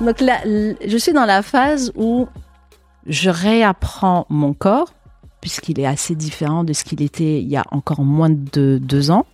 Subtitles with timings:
[0.00, 2.28] Donc là, je suis dans la phase où
[3.06, 4.92] je réapprends mon corps,
[5.40, 9.10] puisqu'il est assez différent de ce qu'il était il y a encore moins de deux
[9.10, 9.26] ans.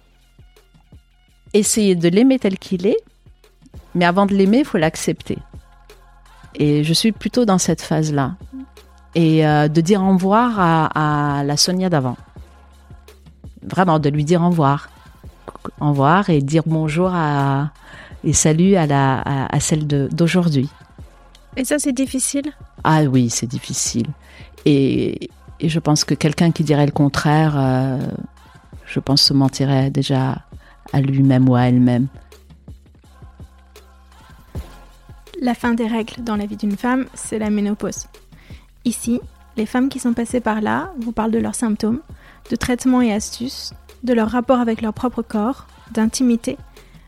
[1.53, 2.97] Essayer de l'aimer tel qu'il est,
[3.95, 5.39] mais avant de l'aimer, il faut l'accepter.
[6.55, 8.37] Et je suis plutôt dans cette phase-là.
[9.15, 12.17] Et euh, de dire au revoir à, la Sonia d'avant.
[13.63, 14.89] Vraiment, de lui dire au revoir.
[15.81, 17.71] Au revoir et dire bonjour à,
[18.25, 20.69] et salut à, la, à, celle d'aujourd'hui.
[21.57, 22.53] Et ça, c'est difficile?
[22.83, 24.07] Ah oui, c'est difficile.
[24.65, 25.31] Et,
[25.61, 27.99] et, je pense que quelqu'un qui dirait le contraire, euh,
[28.87, 30.43] je pense se mentirait déjà
[30.93, 32.09] à lui-même ou à elle-même.
[35.41, 38.07] La fin des règles dans la vie d'une femme, c'est la ménopause.
[38.85, 39.21] Ici,
[39.57, 42.01] les femmes qui sont passées par là vous parlent de leurs symptômes,
[42.51, 46.57] de traitements et astuces, de leur rapport avec leur propre corps, d'intimité,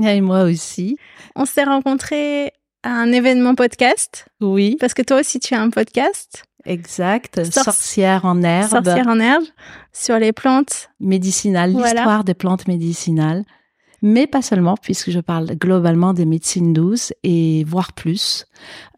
[0.00, 0.96] Et moi aussi.
[1.34, 4.26] On s'est rencontrés à un événement podcast.
[4.40, 4.76] Oui.
[4.80, 6.44] Parce que toi aussi, tu as un podcast.
[6.64, 7.44] Exact.
[7.50, 8.70] Sorcière en herbe.
[8.70, 9.44] Sorcière en herbe.
[9.92, 10.90] Sur les plantes.
[11.00, 11.72] Médicinales.
[11.72, 13.44] L'histoire des plantes médicinales
[14.02, 18.46] mais pas seulement, puisque je parle globalement des médecines douces et voire plus.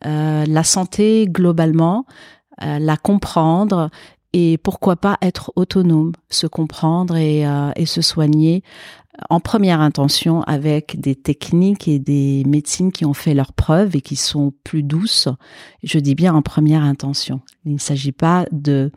[0.07, 2.07] Euh, la santé globalement,
[2.63, 3.91] euh, la comprendre
[4.33, 8.63] et pourquoi pas être autonome, se comprendre et, euh, et se soigner
[9.31, 14.01] en première intention avec des techniques et des médecines qui ont fait leurs preuves et
[14.01, 15.29] qui sont plus douces.
[15.83, 17.41] Je dis bien en première intention.
[17.65, 18.91] Il ne s'agit pas de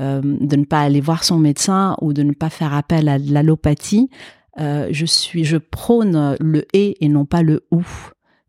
[0.00, 3.18] euh, de ne pas aller voir son médecin ou de ne pas faire appel à
[3.18, 4.08] l'allopathie
[4.60, 7.84] euh, je suis, je prône le et et non pas le ou.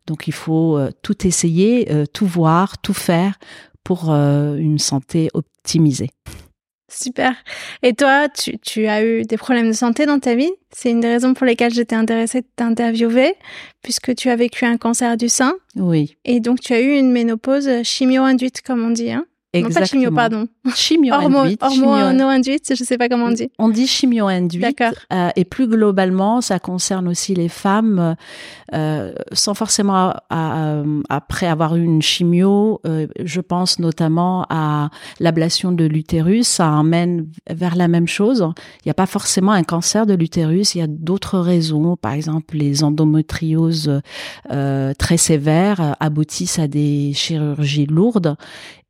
[0.06, 3.38] Donc il faut euh, tout essayer, euh, tout voir, tout faire
[3.82, 6.08] pour une santé optimisée.
[6.94, 7.34] Super.
[7.82, 10.52] Et toi, tu, tu, as eu des problèmes de santé dans ta vie?
[10.70, 13.34] C'est une des raisons pour lesquelles j'étais intéressée de t'interviewer,
[13.82, 15.54] puisque tu as vécu un cancer du sein.
[15.74, 16.16] Oui.
[16.24, 19.10] Et donc, tu as eu une ménopause chimio-induite, comme on dit.
[19.10, 20.10] Hein Exactement.
[20.10, 21.14] Non, pas chimio, pardon.
[21.34, 21.62] Chimio-induite.
[21.62, 23.50] Hormono-induite, je ne sais pas comment on dit.
[23.58, 24.62] On dit chimio-induite.
[24.62, 24.98] D'accord.
[25.12, 28.16] Euh, et plus globalement, ça concerne aussi les femmes,
[28.74, 32.80] euh, sans forcément à, après avoir eu une chimio.
[32.86, 34.90] Euh, je pense notamment à
[35.20, 36.48] l'ablation de l'utérus.
[36.48, 38.46] Ça emmène vers la même chose.
[38.84, 40.74] Il n'y a pas forcément un cancer de l'utérus.
[40.74, 41.96] Il y a d'autres raisons.
[41.96, 44.00] Par exemple, les endométrioses
[44.50, 48.36] euh, très sévères aboutissent à des chirurgies lourdes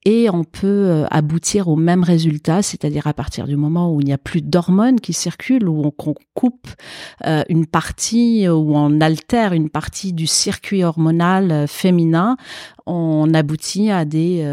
[0.04, 4.06] et on peut euh, aboutir au même résultat, c'est-à-dire à partir du moment où il
[4.06, 6.68] n'y a plus d'hormones qui circulent, où on, coupe
[7.26, 12.36] euh, une partie, où on altère une partie du circuit hormonal euh, féminin,
[12.86, 14.44] on aboutit à des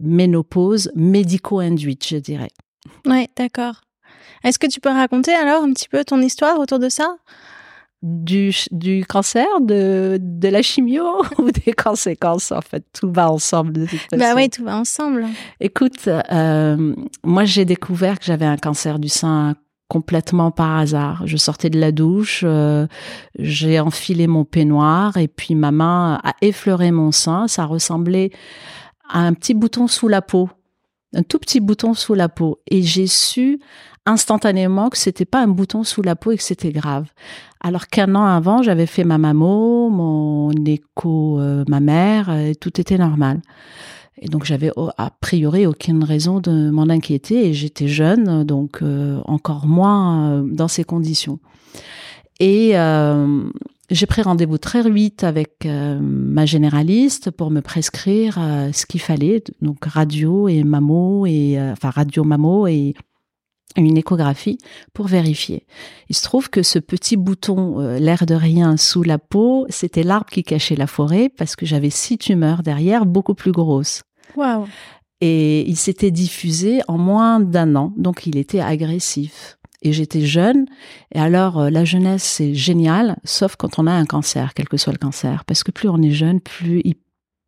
[0.00, 2.50] ménopauses médico-induites, je dirais.
[3.04, 3.80] Ouais, d'accord.
[4.44, 7.16] Est-ce que tu peux raconter alors un petit peu ton histoire autour de ça?
[8.02, 11.04] Du, du cancer, de, de la chimio
[11.38, 15.26] ou des conséquences En fait, tout va ensemble de toute Bah oui, tout va ensemble.
[15.60, 16.94] Écoute, euh,
[17.24, 19.54] moi j'ai découvert que j'avais un cancer du sein
[19.88, 21.26] complètement par hasard.
[21.26, 22.86] Je sortais de la douche, euh,
[23.38, 27.48] j'ai enfilé mon peignoir et puis ma main a effleuré mon sein.
[27.48, 28.30] Ça ressemblait
[29.10, 30.48] à un petit bouton sous la peau,
[31.12, 32.60] un tout petit bouton sous la peau.
[32.70, 33.58] Et j'ai su
[34.06, 37.06] instantanément que c'était pas un bouton sous la peau et que c'était grave.
[37.60, 42.80] Alors qu'un an avant, j'avais fait ma mammo, mon écho, euh, ma mère, et tout
[42.80, 43.40] était normal.
[44.20, 49.20] Et donc j'avais a priori aucune raison de m'en inquiéter et j'étais jeune, donc euh,
[49.24, 51.38] encore moins euh, dans ces conditions.
[52.38, 53.50] Et euh,
[53.90, 58.38] j'ai pris rendez-vous très vite avec ma généraliste pour me prescrire
[58.72, 62.94] ce qu'il fallait, donc radio et mammo et enfin radio mammo et
[63.76, 64.58] une échographie
[64.92, 65.66] pour vérifier.
[66.08, 70.30] Il se trouve que ce petit bouton, l'air de rien sous la peau, c'était l'arbre
[70.30, 74.02] qui cachait la forêt parce que j'avais six tumeurs derrière, beaucoup plus grosses.
[75.20, 79.58] Et il s'était diffusé en moins d'un an, donc il était agressif.
[79.82, 80.66] Et j'étais jeune,
[81.14, 84.76] et alors euh, la jeunesse c'est génial, sauf quand on a un cancer, quel que
[84.76, 86.96] soit le cancer, parce que plus on est jeune, plus il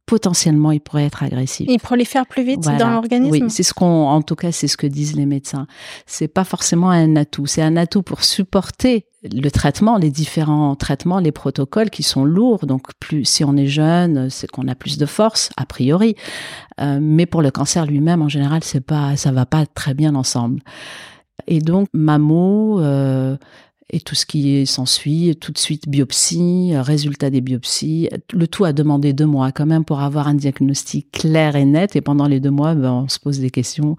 [0.06, 1.66] potentiellement il pourrait être agressif.
[1.70, 3.30] Il prolifère plus vite dans l'organisme.
[3.30, 5.66] Oui, c'est ce qu'on, en tout cas, c'est ce que disent les médecins.
[6.06, 7.46] C'est pas forcément un atout.
[7.46, 12.66] C'est un atout pour supporter le traitement, les différents traitements, les protocoles qui sont lourds.
[12.66, 16.16] Donc, plus si on est jeune, c'est qu'on a plus de force a priori.
[16.80, 20.14] Euh, mais pour le cancer lui-même, en général, c'est pas, ça va pas très bien
[20.14, 20.60] ensemble.
[21.46, 23.36] Et donc, Mamo, euh,
[23.90, 28.08] et tout ce qui s'ensuit, tout de suite biopsie, résultat des biopsies.
[28.32, 31.94] Le tout a demandé deux mois quand même pour avoir un diagnostic clair et net.
[31.96, 33.96] Et pendant les deux mois, ben, on se pose des questions.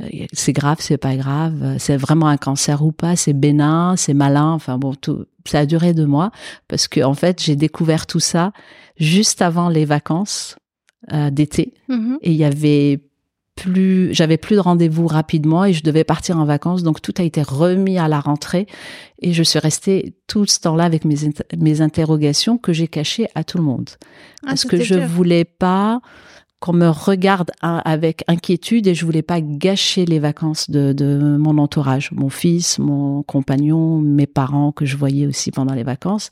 [0.00, 4.14] Euh, c'est grave, c'est pas grave, c'est vraiment un cancer ou pas, c'est bénin, c'est
[4.14, 4.52] malin?
[4.52, 6.30] Enfin bon, tout, ça a duré deux mois
[6.68, 8.52] parce que en fait, j'ai découvert tout ça
[8.98, 10.56] juste avant les vacances
[11.12, 11.74] euh, d'été.
[11.88, 12.16] Mm-hmm.
[12.22, 13.00] Et il y avait
[13.60, 16.82] plus, j'avais plus de rendez-vous rapidement et je devais partir en vacances.
[16.82, 18.66] Donc tout a été remis à la rentrée
[19.20, 21.16] et je suis restée tout ce temps-là avec mes,
[21.58, 23.90] mes interrogations que j'ai cachées à tout le monde.
[24.42, 26.00] Ah, parce que je voulais pas
[26.58, 31.56] qu'on me regarde avec inquiétude et je voulais pas gâcher les vacances de, de, mon
[31.56, 36.30] entourage, mon fils, mon compagnon, mes parents que je voyais aussi pendant les vacances.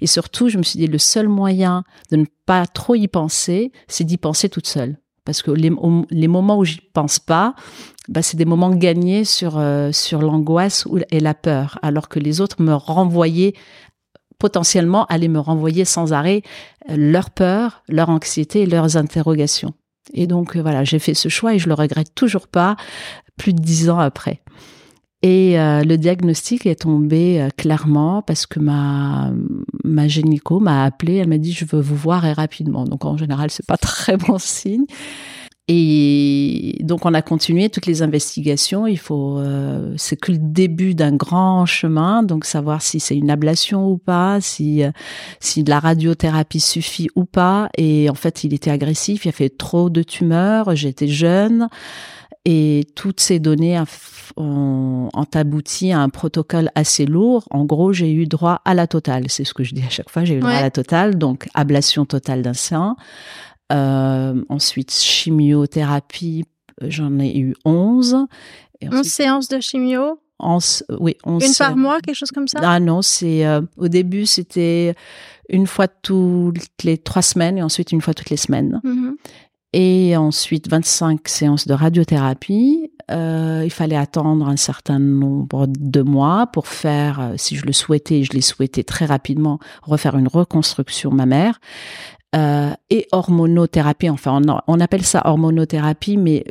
[0.00, 1.82] Et surtout, je me suis dit, le seul moyen
[2.12, 6.58] de ne pas trop y penser, c'est d'y penser toute seule parce que les, moments
[6.58, 7.54] où j'y pense pas,
[8.08, 12.40] bah, c'est des moments gagnés sur euh, sur l'angoisse et la peur, alors que les
[12.40, 13.54] autres me renvoyaient
[14.38, 16.42] potentiellement allaient me renvoyer sans arrêt
[16.90, 19.72] euh, leur peur, leur anxiété et leurs interrogations.
[20.12, 22.76] Et donc euh, voilà, j'ai fait ce choix et je le regrette toujours pas,
[23.38, 24.42] plus de dix ans après.
[25.24, 29.32] Et euh, le diagnostic est tombé euh, clairement parce que ma
[29.82, 32.84] ma gynéco m'a appelé, elle m'a dit je veux vous voir et rapidement.
[32.84, 34.84] Donc en général c'est pas très bon signe.
[35.66, 38.86] Et donc on a continué toutes les investigations.
[38.86, 42.22] Il faut, euh, c'est que le début d'un grand chemin.
[42.22, 44.82] Donc savoir si c'est une ablation ou pas, si
[45.40, 47.70] si de la radiothérapie suffit ou pas.
[47.78, 49.24] Et en fait, il était agressif.
[49.24, 50.76] Il a fait trop de tumeurs.
[50.76, 51.70] J'étais jeune.
[52.44, 53.82] Et toutes ces données
[54.36, 57.46] ont, abouti à un protocole assez lourd.
[57.50, 59.24] En gros, j'ai eu droit à la totale.
[59.28, 60.24] C'est ce que je dis à chaque fois.
[60.24, 61.16] J'ai eu droit à la totale.
[61.16, 62.96] Donc, ablation totale d'un sein.
[63.72, 66.44] Euh, ensuite, chimiothérapie,
[66.82, 68.26] j'en ai eu 11.
[68.82, 70.20] Et 11 séances de chimio?
[70.38, 70.58] En,
[71.00, 72.58] oui, Une par mois, quelque chose comme ça?
[72.62, 74.96] Ah non, c'est euh, au début c'était
[75.48, 78.80] une fois toutes les trois semaines et ensuite une fois toutes les semaines.
[78.84, 79.03] Mm-hmm
[79.74, 82.92] et ensuite 25 séances de radiothérapie.
[83.10, 87.72] Euh, il fallait attendre un certain nombre de mois pour faire, euh, si je le
[87.72, 91.58] souhaitais, je l'ai souhaité très rapidement, refaire une reconstruction mammaire.
[92.36, 96.44] Euh, et hormonothérapie, enfin on, appelle ça hormonothérapie, mais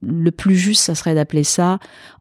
[0.00, 1.78] le plus juste, ça serait d'appeler ça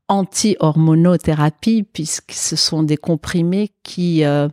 [0.07, 4.47] anti-hormonothérapie, puisque ce sont des comprimés qui euh,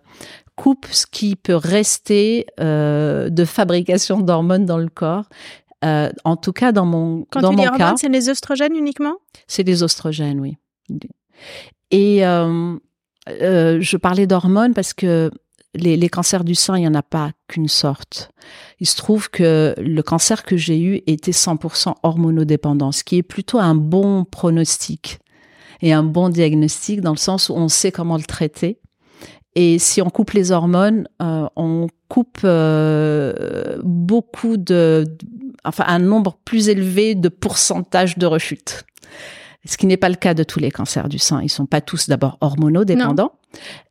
[0.57, 5.25] coupent ce qui peut rester euh, de fabrication d'hormones dans le corps.
[5.85, 8.75] Euh, en tout cas, dans mon, Quand dans tu mon dis cas, c'est les oestrogènes
[8.75, 9.17] uniquement?
[9.47, 10.57] C'est les oestrogènes, oui.
[11.91, 12.76] Et euh,
[13.29, 15.31] euh, je parlais d'hormones parce que
[15.75, 18.31] les, les, cancers du sein, il n'y en a pas qu'une sorte.
[18.81, 23.23] Il se trouve que le cancer que j'ai eu était 100% hormonodépendant, ce qui est
[23.23, 25.19] plutôt un bon pronostic
[25.83, 28.79] et un bon diagnostic dans le sens où on sait comment le traiter.
[29.57, 35.04] Et si on coupe les hormones, euh, on coupe euh, beaucoup de,
[35.64, 38.85] enfin un nombre plus élevé de pourcentage de rechute.
[39.64, 41.42] ce qui n'est pas le cas de tous les cancers du sein.
[41.42, 43.33] Ils sont pas tous d'abord hormonodépendants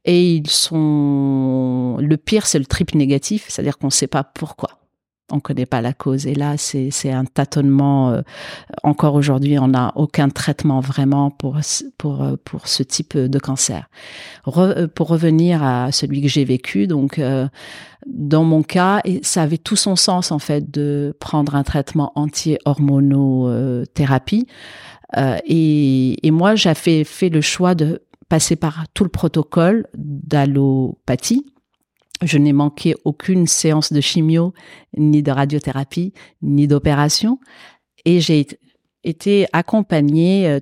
[0.06, 4.70] et ils sont le pire c'est le triple négatif, c'est-à-dire qu'on ne sait pas pourquoi
[5.32, 6.28] on connaît pas la cause.
[6.28, 8.12] Et là, c'est un tâtonnement.
[8.12, 8.22] Euh,
[8.84, 11.58] encore aujourd'hui, on n'a aucun traitement vraiment pour
[11.98, 13.90] pour euh, pour ce type de cancer.
[14.48, 17.20] Euh, pour revenir à celui que j'ai vécu, donc
[18.06, 24.48] dans mon cas, ça avait tout son sens en fait de prendre un traitement anti-hormonothérapie.
[25.46, 31.46] et, et moi, j'avais fait le choix de passer par tout le protocole d'allopathie
[32.26, 34.54] je n'ai manqué aucune séance de chimio,
[34.98, 37.40] ni de radiothérapie, ni d'opération.
[38.06, 38.48] Et j'ai
[39.04, 40.60] été accompagnée euh,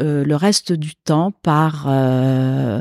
[0.00, 2.80] euh, le reste du temps par euh,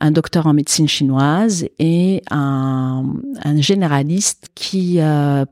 [0.00, 3.04] un docteur en médecine chinoise et un,
[3.56, 4.98] généraliste qui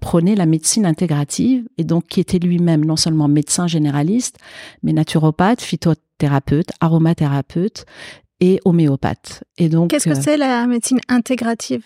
[0.01, 4.39] prônait la médecine intégrative et donc qui était lui-même non seulement médecin généraliste,
[4.83, 7.85] mais naturopathe, phytothérapeute, aromathérapeute
[8.41, 9.45] et homéopathe.
[9.59, 11.85] Et donc, qu'est-ce que euh, c'est la médecine intégrative?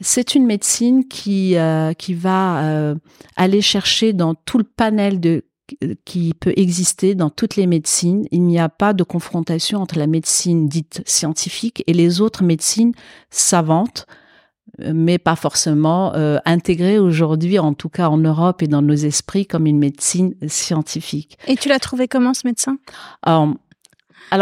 [0.00, 2.94] C'est une médecine qui euh, qui va euh,
[3.36, 5.44] aller chercher dans tout le panel de
[6.04, 8.26] qui peut exister dans toutes les médecines.
[8.32, 12.92] Il n'y a pas de confrontation entre la médecine dite scientifique et les autres médecines
[13.30, 14.06] savantes,
[14.78, 19.46] mais pas forcément euh, intégrées aujourd'hui, en tout cas en Europe et dans nos esprits,
[19.46, 21.38] comme une médecine scientifique.
[21.46, 22.78] Et tu l'as trouvé comment ce médecin?
[23.22, 23.54] Alors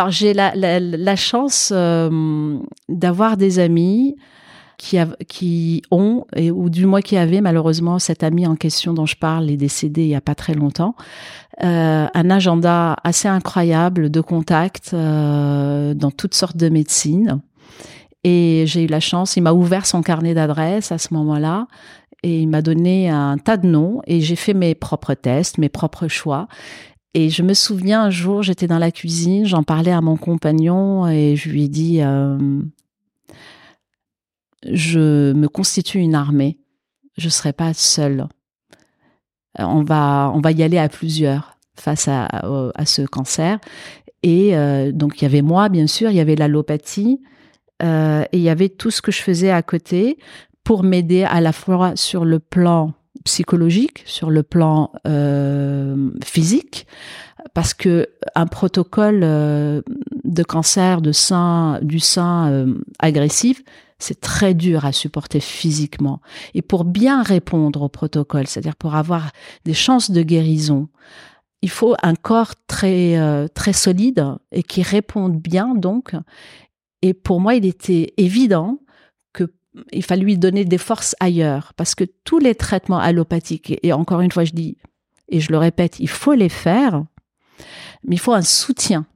[0.09, 4.17] j'ai la, chance euh, d'avoir des amis
[4.77, 9.07] qui, qui ont, et, ou du moins qui avaient malheureusement cet ami en question dont
[9.07, 10.95] je parle est décédé il y a pas très longtemps,
[11.63, 17.41] euh, un agenda assez incroyable de contacts euh, dans toutes sortes de médecines.
[18.25, 21.67] Et j'ai eu la chance, il m'a ouvert son carnet d'adresses à ce moment-là
[22.23, 25.69] et il m'a donné un tas de noms et j'ai fait mes propres tests, mes
[25.69, 26.49] propres choix.
[27.19, 31.09] Et je me souviens un jour, j'étais dans la cuisine, j'en parlais à mon compagnon
[31.09, 32.39] et je lui ai dit euh,
[34.63, 36.59] Je me constitue une armée,
[37.17, 38.29] je ne serai pas seule.
[39.59, 43.59] On va, on va y aller à plusieurs face à, à ce cancer.
[44.23, 47.21] Et euh, donc, il y avait moi, bien sûr, il y avait l'allopathie,
[47.83, 50.19] euh, et il y avait tout ce que je faisais à côté
[50.63, 52.93] pour m'aider à la fois sur le plan
[53.29, 56.87] psychologique, sur le plan euh, physique,
[57.53, 59.83] parce que un protocole euh,
[60.25, 63.63] de cancer de sein, du sein euh, agressif,
[63.99, 66.23] c'est très dur à supporter physiquement.
[66.55, 69.31] Et pour bien répondre au protocole, c'est-à-dire pour avoir
[69.67, 70.89] des chances de guérison,
[71.61, 76.15] il faut un corps très très solide et qui réponde bien donc.
[77.03, 78.79] Et pour moi, il était évident
[79.93, 84.21] il fallait lui donner des forces ailleurs parce que tous les traitements allopathiques, et encore
[84.21, 84.77] une fois je dis,
[85.29, 87.05] et je le répète, il faut les faire,
[88.05, 89.07] mais il faut un soutien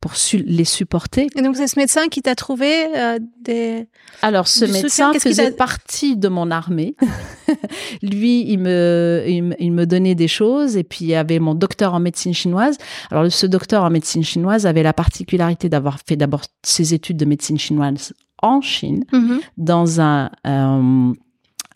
[0.00, 1.26] pour les supporter.
[1.36, 3.86] Et donc c'est ce médecin qui t'a trouvé euh, des...
[4.22, 6.96] Alors ce médecin faisait partie de mon armée.
[8.02, 11.92] Lui, il me, il me, donnait des choses et puis il y avait mon docteur
[11.92, 12.78] en médecine chinoise.
[13.10, 17.26] Alors ce docteur en médecine chinoise avait la particularité d'avoir fait d'abord ses études de
[17.26, 19.40] médecine chinoise en Chine, mm-hmm.
[19.56, 21.12] dans un, euh,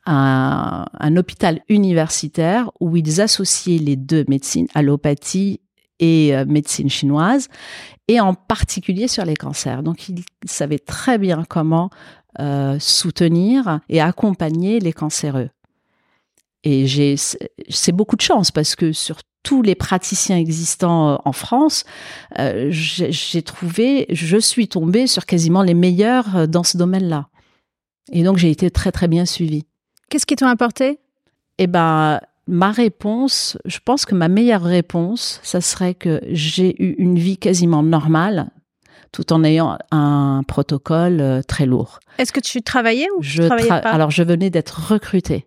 [0.06, 5.60] un, un, hôpital universitaire où ils associaient les deux médecines, allopathie
[6.00, 7.48] et euh, médecine chinoise,
[8.08, 9.82] et en particulier sur les cancers.
[9.82, 11.90] Donc il savait très bien comment
[12.40, 15.50] euh, soutenir et accompagner les cancéreux.
[16.64, 17.14] Et j'ai,
[17.68, 21.84] c'est beaucoup de chance parce que sur tous les praticiens existants euh, en France,
[22.38, 27.28] euh, j'ai trouvé, je suis tombée sur quasiment les meilleurs euh, dans ce domaine-là.
[28.10, 29.66] Et donc j'ai été très très bien suivie.
[30.08, 30.98] Qu'est-ce qui t'ont apporté?
[31.58, 36.94] Eh ben, ma réponse, je pense que ma meilleure réponse, ça serait que j'ai eu
[36.98, 38.50] une vie quasiment normale,
[39.12, 42.00] tout en ayant un protocole très lourd.
[42.18, 43.76] Est-ce que tu travaillais ou je travaillais pas?
[43.76, 45.46] Alors je venais d'être recrutée.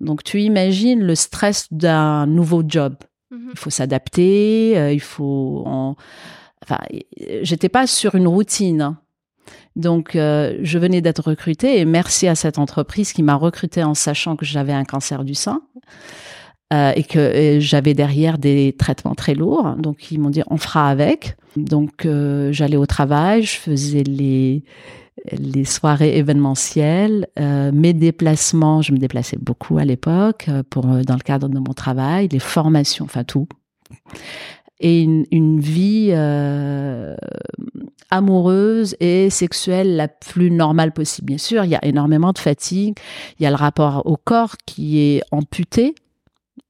[0.00, 2.94] Donc tu imagines le stress d'un nouveau job.
[3.30, 3.50] Mhm.
[3.52, 5.62] Il faut s'adapter, euh, il faut.
[5.66, 5.96] En...
[6.62, 6.78] Enfin,
[7.42, 8.82] j'étais pas sur une routine.
[8.82, 8.98] Hein.
[9.76, 13.94] Donc, euh, je venais d'être recrutée et merci à cette entreprise qui m'a recrutée en
[13.94, 15.62] sachant que j'avais un cancer du sein
[16.72, 19.76] euh, et que j'avais derrière des traitements très lourds.
[19.78, 21.36] Donc, ils m'ont dit on fera avec.
[21.56, 22.06] Donc,
[22.50, 24.64] j'allais au travail, je faisais les
[25.32, 31.02] les soirées événementielles, euh, mes déplacements, je me déplaçais beaucoup à l'époque euh, pour euh,
[31.02, 33.48] dans le cadre de mon travail, les formations, enfin tout,
[34.80, 36.12] et une, vie
[38.10, 41.26] amoureuse et sexuelle la plus normale possible.
[41.26, 42.96] Bien sûr, il y a énormément de fatigue,
[43.38, 45.94] il y a le rapport au corps qui est amputé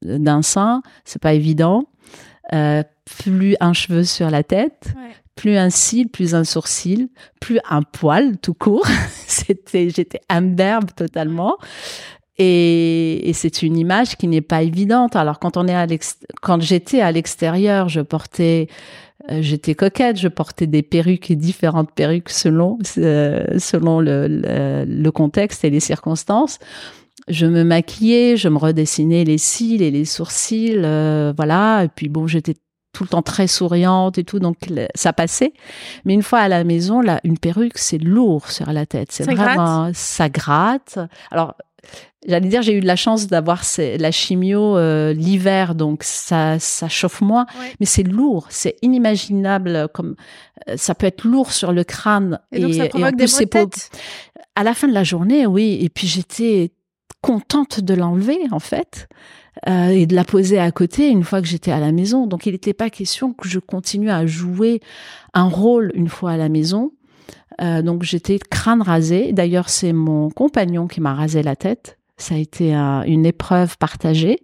[0.02, 1.84] d'un sein, c'est pas évident.
[2.50, 4.92] plus un cheveu sur la tête,
[5.40, 7.08] plus un cil, plus un sourcil,
[7.40, 8.86] plus un poil tout court.
[9.26, 11.56] C'était, j'étais imberbe totalement.
[12.36, 15.16] Et, c'est une image qui n'est pas évidente.
[15.16, 15.86] Alors quand on est à
[16.42, 18.68] quand j'étais à l'extérieur, je portais
[19.30, 24.26] euh, j'étais coquette, je portais des perruques et différentes perruques selon euh, selon le,
[24.86, 26.58] le, contexte et les circonstances.
[27.28, 31.84] Je me maquillais, je me redessinais les cils et les sourcils, euh, voilà.
[31.84, 32.56] Et puis bon, j'étais
[32.92, 34.56] tout le temps très souriante et tout, donc
[34.94, 35.52] ça passait.
[36.04, 39.12] Mais une fois à la maison, là, une perruque, c'est lourd sur la tête.
[39.12, 40.98] C'est vraiment, ça gratte.
[41.30, 41.54] Alors,
[42.26, 46.88] j'allais dire, j'ai eu de la chance d'avoir la chimio euh, l'hiver, donc ça, ça
[46.88, 47.46] chauffe moins.
[47.78, 49.88] Mais c'est lourd, c'est inimaginable.
[49.94, 50.16] Comme
[50.68, 53.26] euh, ça peut être lourd sur le crâne et, donc ça provoque des
[54.56, 55.78] À la fin de la journée, oui.
[55.80, 56.72] Et puis j'étais
[57.22, 59.08] contente de l'enlever en fait.
[59.68, 62.26] Euh, et de la poser à côté une fois que j'étais à la maison.
[62.26, 64.80] Donc il n'était pas question que je continue à jouer
[65.34, 66.92] un rôle une fois à la maison.
[67.60, 69.32] Euh, donc j'étais crâne rasé.
[69.32, 71.98] D'ailleurs c'est mon compagnon qui m'a rasé la tête.
[72.16, 74.40] Ça a été une épreuve partagée.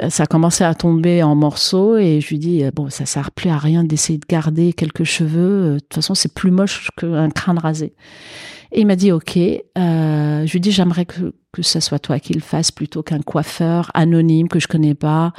[0.00, 3.30] Euh, ça a commencé à tomber en morceaux et je lui dis bon ça sert
[3.30, 5.74] plus à rien d'essayer de garder quelques cheveux.
[5.74, 7.94] De toute façon c'est plus moche qu'un crâne rasé.
[8.72, 9.36] Et il m'a dit OK.
[9.36, 13.20] Euh, je lui dis j'aimerais que que ce soit toi qui le fasses plutôt qu'un
[13.20, 15.32] coiffeur anonyme que je connais pas,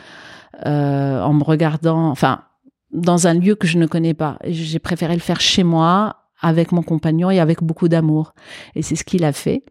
[0.66, 2.44] euh, en me regardant, enfin
[2.92, 4.38] dans un lieu que je ne connais pas.
[4.46, 8.34] J'ai préféré le faire chez moi avec mon compagnon et avec beaucoup d'amour.
[8.76, 9.64] Et c'est ce qu'il a fait.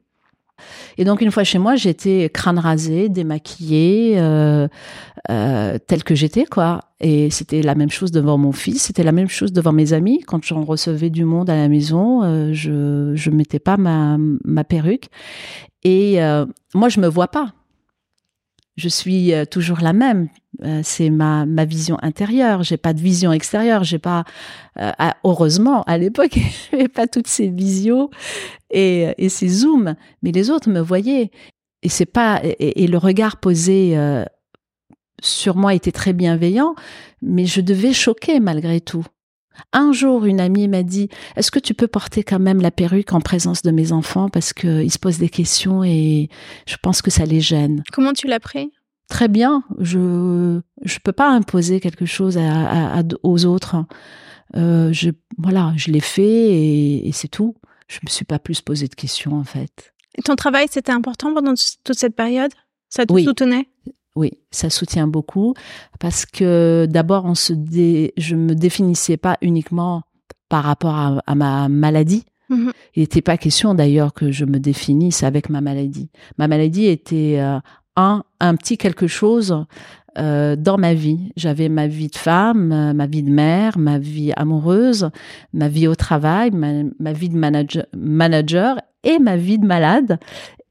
[0.98, 4.68] Et donc une fois chez moi, j'étais crâne rasé, démaquillée, euh,
[5.30, 6.80] euh, telle que j'étais quoi.
[7.00, 10.22] Et c'était la même chose devant mon fils, c'était la même chose devant mes amis.
[10.26, 14.64] Quand j'en recevais du monde à la maison, euh, je je mettais pas ma ma
[14.64, 15.08] perruque.
[15.82, 17.52] Et euh, moi, je me vois pas.
[18.76, 20.28] Je suis euh, toujours la même.
[20.62, 22.62] Euh, c'est ma, ma vision intérieure.
[22.62, 23.84] J'ai pas de vision extérieure.
[23.84, 24.24] J'ai pas,
[25.24, 26.38] heureusement, à l'époque,
[26.70, 28.10] j'avais pas toutes ces visions
[28.70, 29.94] et, et ces zooms.
[30.22, 31.30] Mais les autres me voyaient.
[31.82, 33.96] Et c'est pas, et, le regard posé
[35.22, 36.74] sur moi était très bienveillant,
[37.22, 39.06] mais je devais choquer malgré tout.
[39.72, 43.12] Un jour, une amie m'a dit Est-ce que tu peux porter quand même la perruque
[43.12, 44.28] en présence de mes enfants?
[44.28, 46.28] Parce qu'ils se posent des questions et
[46.66, 47.82] je pense que ça les gêne.
[47.92, 48.70] Comment tu l'as pris?
[49.10, 49.64] Très bien.
[49.78, 53.84] Je je peux pas imposer quelque chose à, aux autres.
[54.56, 57.56] Euh, je voilà, je l'ai fait et, c'est tout.
[57.88, 59.92] Je me suis pas plus posé de questions en fait.
[60.16, 62.52] Et ton travail, c'était important pendant toute cette période?
[62.88, 63.68] Ça te soutenait?
[64.14, 65.54] Oui, ça soutient beaucoup
[65.98, 68.12] parce que d'abord, on se dé...
[68.16, 70.02] je me définissais pas uniquement
[70.48, 72.24] par rapport à, ma maladie.
[72.50, 72.72] Mm-hmm.
[72.94, 76.10] Il n'était pas question d'ailleurs que je me définisse avec ma maladie.
[76.38, 77.58] Ma maladie était euh,
[77.96, 79.64] un, un petit quelque chose
[80.18, 81.32] euh, dans ma vie.
[81.36, 85.10] J'avais ma vie de femme, euh, ma vie de mère, ma vie amoureuse,
[85.52, 90.18] ma vie au travail, ma, ma vie de manager, manager et ma vie de malade.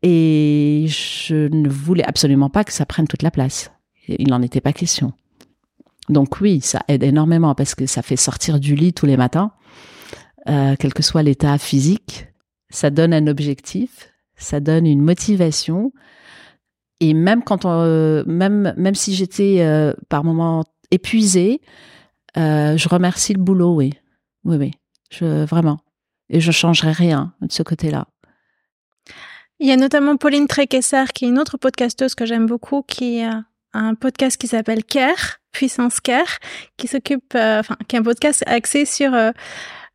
[0.02, 3.72] Et je ne voulais absolument pas que ça prenne toute la place.
[4.08, 5.14] Il n'en était pas question.
[6.10, 9.52] Donc oui, ça aide énormément parce que ça fait sortir du lit tous les matins,
[10.50, 12.28] euh, quel que soit l'état physique.
[12.72, 15.94] Ça donne un objectif, ça donne une motivation.
[17.00, 21.62] Et même quand on, euh, même même si j'étais euh, par moments épuisée,
[22.38, 23.94] euh, je remercie le boulot, oui,
[24.44, 24.72] oui, oui,
[25.10, 25.80] je vraiment.
[26.30, 28.08] Et je changerai rien de ce côté-là.
[29.60, 33.22] Il y a notamment Pauline Tréquesser, qui est une autre podcasteuse que j'aime beaucoup, qui
[33.22, 36.40] a un podcast qui s'appelle Care, Puissance Care,
[36.78, 39.32] qui s'occupe, euh, enfin, qui est un podcast axé sur euh,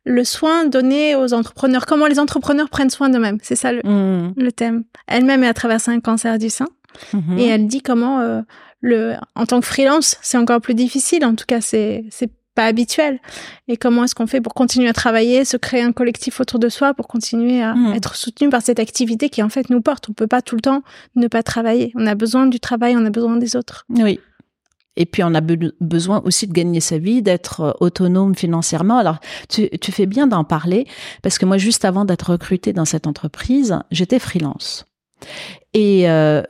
[0.05, 3.39] le soin donné aux entrepreneurs, comment les entrepreneurs prennent soin d'eux-mêmes.
[3.41, 4.33] C'est ça le, mmh.
[4.37, 4.83] le thème.
[5.07, 6.67] Elle-même a traversé un cancer du sein.
[7.13, 7.37] Mmh.
[7.37, 8.41] Et elle dit comment euh,
[8.81, 11.25] le, en tant que freelance, c'est encore plus difficile.
[11.25, 13.19] En tout cas, c'est, c'est pas habituel.
[13.67, 16.69] Et comment est-ce qu'on fait pour continuer à travailler, se créer un collectif autour de
[16.69, 17.93] soi pour continuer à hmm.
[17.93, 20.09] être soutenu par cette activité qui en fait nous porte.
[20.09, 20.81] On peut pas tout le temps
[21.15, 21.91] ne pas travailler.
[21.95, 23.85] On a besoin du travail, on a besoin des autres.
[23.89, 24.19] Oui.
[24.97, 28.97] Et puis on a besoin aussi de gagner sa vie, d'être euh, autonome financièrement.
[28.97, 30.87] Alors tu, tu fais bien d'en parler
[31.21, 34.85] parce que moi juste avant d'être recrutée dans cette entreprise, j'étais freelance.
[35.73, 36.43] Et euh,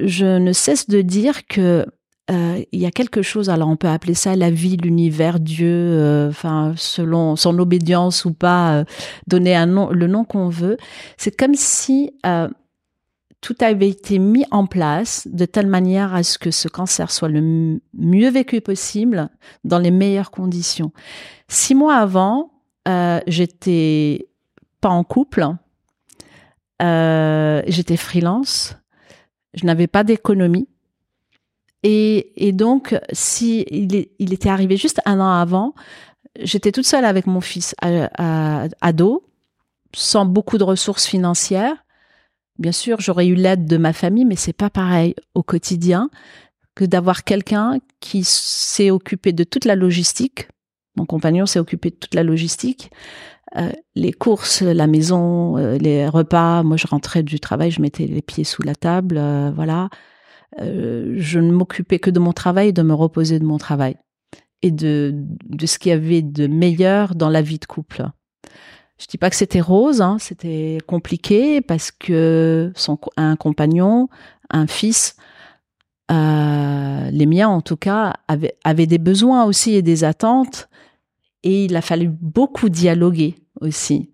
[0.00, 1.86] je ne cesse de dire que
[2.30, 5.72] euh, il y a quelque chose, alors on peut appeler ça la vie, l'univers, Dieu,
[5.72, 8.84] euh, enfin selon son obédience ou pas, euh,
[9.26, 10.76] donner un nom, le nom qu'on veut.
[11.16, 12.12] C'est comme si
[13.40, 17.28] tout avait été mis en place de telle manière à ce que ce cancer soit
[17.28, 19.30] le mieux vécu possible
[19.64, 20.92] dans les meilleures conditions.
[21.46, 22.50] Six mois avant,
[23.26, 24.28] j'étais
[24.80, 25.46] pas en couple,
[26.80, 28.74] j'étais freelance,
[29.58, 30.68] je n'avais pas d'économie
[31.82, 35.74] Et, donc, si il, était arrivé juste un an avant,
[36.40, 39.24] j'étais toute seule avec mon fils ado,
[39.94, 41.84] sans beaucoup de ressources financières.
[42.58, 46.10] Bien sûr, j'aurais eu l'aide de ma famille, mais c'est pas pareil au quotidien
[46.74, 50.48] que d'avoir quelqu'un qui s'est occupé de toute la logistique.
[50.96, 52.90] Mon compagnon s'est occupé de toute la logistique,
[53.56, 56.62] euh, les courses, la maison, euh, les repas.
[56.62, 59.88] Moi, je rentrais du travail, je mettais les pieds sous la table, euh, voilà.
[60.58, 63.96] je ne m'occupais que de mon travail, de me reposer de mon travail
[64.62, 68.08] et de, de ce qu'il y avait de meilleur dans la vie de couple.
[68.98, 74.08] Je dis pas que c'était rose, hein, c'était compliqué parce que son un compagnon,
[74.50, 75.14] un fils,
[76.10, 80.68] euh, les miens en tout cas, avaient, avaient des besoins aussi et des attentes,
[81.42, 84.10] et il a fallu beaucoup dialoguer aussi.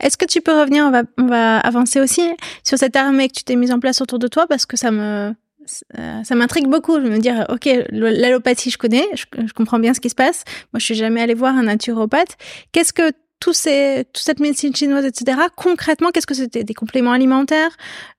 [0.00, 2.22] Est-ce que tu peux revenir, on va, avancer aussi
[2.62, 4.90] sur cette armée que tu t'es mise en place autour de toi parce que ça
[4.90, 5.34] me
[5.66, 7.00] ça m'intrigue beaucoup.
[7.00, 9.24] Je me dire, ok, l'allopathie, je connais, je,
[9.54, 10.44] comprends bien ce qui se passe.
[10.74, 12.36] Moi, je suis jamais allée voir un naturopathe.
[12.72, 13.12] Qu'est-ce que
[13.52, 16.64] ces, toute cette médecine chinoise, etc., concrètement, qu'est-ce que c'était?
[16.64, 17.76] Des compléments alimentaires,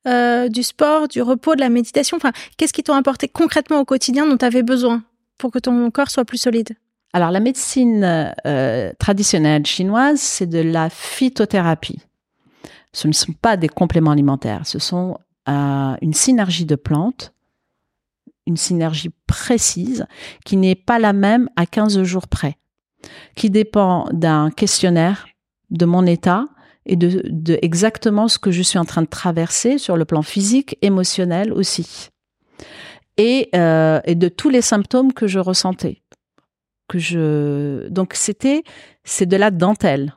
[0.07, 2.17] euh, du sport, du repos, de la méditation?
[2.17, 5.03] Enfin, qu'est-ce qui t'ont apporté concrètement au quotidien dont tu avais besoin
[5.37, 6.75] pour que ton corps soit plus solide?
[7.15, 12.01] Alors, la médecine euh, traditionnelle chinoise, c'est de la phytothérapie.
[12.91, 17.31] Ce ne sont pas des compléments alimentaires, ce sont euh, une synergie de plantes
[18.47, 20.05] une synergie précise
[20.43, 22.57] qui n'est pas la même à 15 jours près
[23.35, 25.27] qui dépend d'un questionnaire,
[25.69, 26.45] de mon état
[26.85, 30.77] et de, exactement ce que je suis en train de traverser sur le plan physique,
[30.81, 32.09] émotionnel aussi.
[33.17, 36.01] Et, euh, et de tous les symptômes que je ressentais.
[36.87, 37.87] Que je...
[37.89, 38.63] Donc c'était,
[39.03, 40.15] c'est de la dentelle.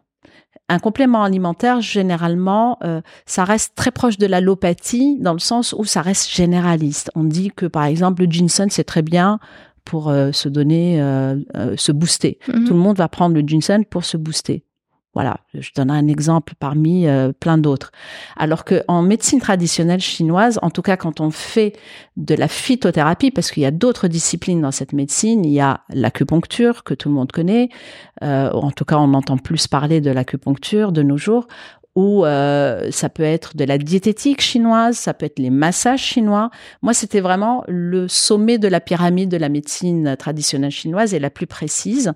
[0.71, 5.85] Un complément alimentaire, généralement, euh, ça reste très proche de l'allopathie dans le sens où
[5.85, 7.11] ça reste généraliste.
[7.15, 9.39] On dit que, par exemple, le ginseng, c'est très bien
[9.87, 11.37] pour euh, se donner, euh,
[11.77, 12.39] se booster.
[12.49, 12.65] Mhm.
[12.67, 14.63] Tout le monde va prendre le ginseng pour se booster.
[15.19, 17.07] Voilà, je donne un exemple parmi
[17.41, 17.91] plein d'autres.
[18.37, 21.73] Alors que en médecine traditionnelle chinoise, en tout cas quand on fait
[22.17, 25.81] de la phytothérapie, parce qu'il y a d'autres disciplines dans cette médecine, il y a
[25.91, 27.69] l'acupuncture que tout le monde connaît.
[28.23, 31.49] en tout cas, on entend plus parler de l'acupuncture de nos jours
[31.99, 36.51] ou euh, ça peut être de la diététique chinoise, ça peut être les massages chinois.
[36.81, 41.29] Moi, c'était vraiment le sommet de la pyramide de la médecine traditionnelle chinoise et la
[41.29, 42.13] plus précise,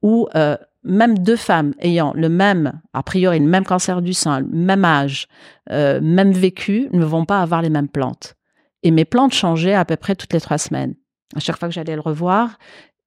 [0.00, 4.40] où euh, même deux femmes ayant le même, a priori, le même cancer du sein,
[4.40, 5.28] le même âge,
[5.70, 8.34] euh, même vécu, ne vont pas avoir les mêmes plantes.
[8.82, 10.94] Et mes plantes changeaient à peu près toutes les trois semaines.
[11.34, 12.58] À chaque fois que j'allais le revoir,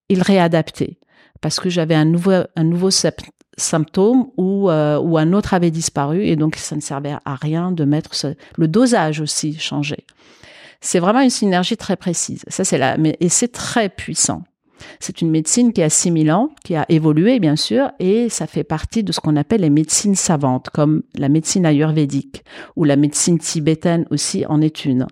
[0.10, 1.00] il réadaptait
[1.42, 2.90] parce que j'avais un nouveau, un nouveau
[3.58, 7.86] symptômes ou, euh, un autre avait disparu et donc ça ne servait à rien de
[7.86, 8.12] mettre
[8.58, 10.06] le dosage aussi changé.
[10.82, 12.44] C'est vraiment une synergie très précise.
[12.48, 14.44] Ça c'est là, mais et c'est très puissant.
[15.00, 18.64] C'est une médecine qui a 6000 ans, qui a évolué bien sûr, et ça fait
[18.64, 22.44] partie de ce qu'on appelle les médecines savantes, comme la médecine ayurvédique
[22.76, 25.08] ou la médecine tibétaine aussi en est une.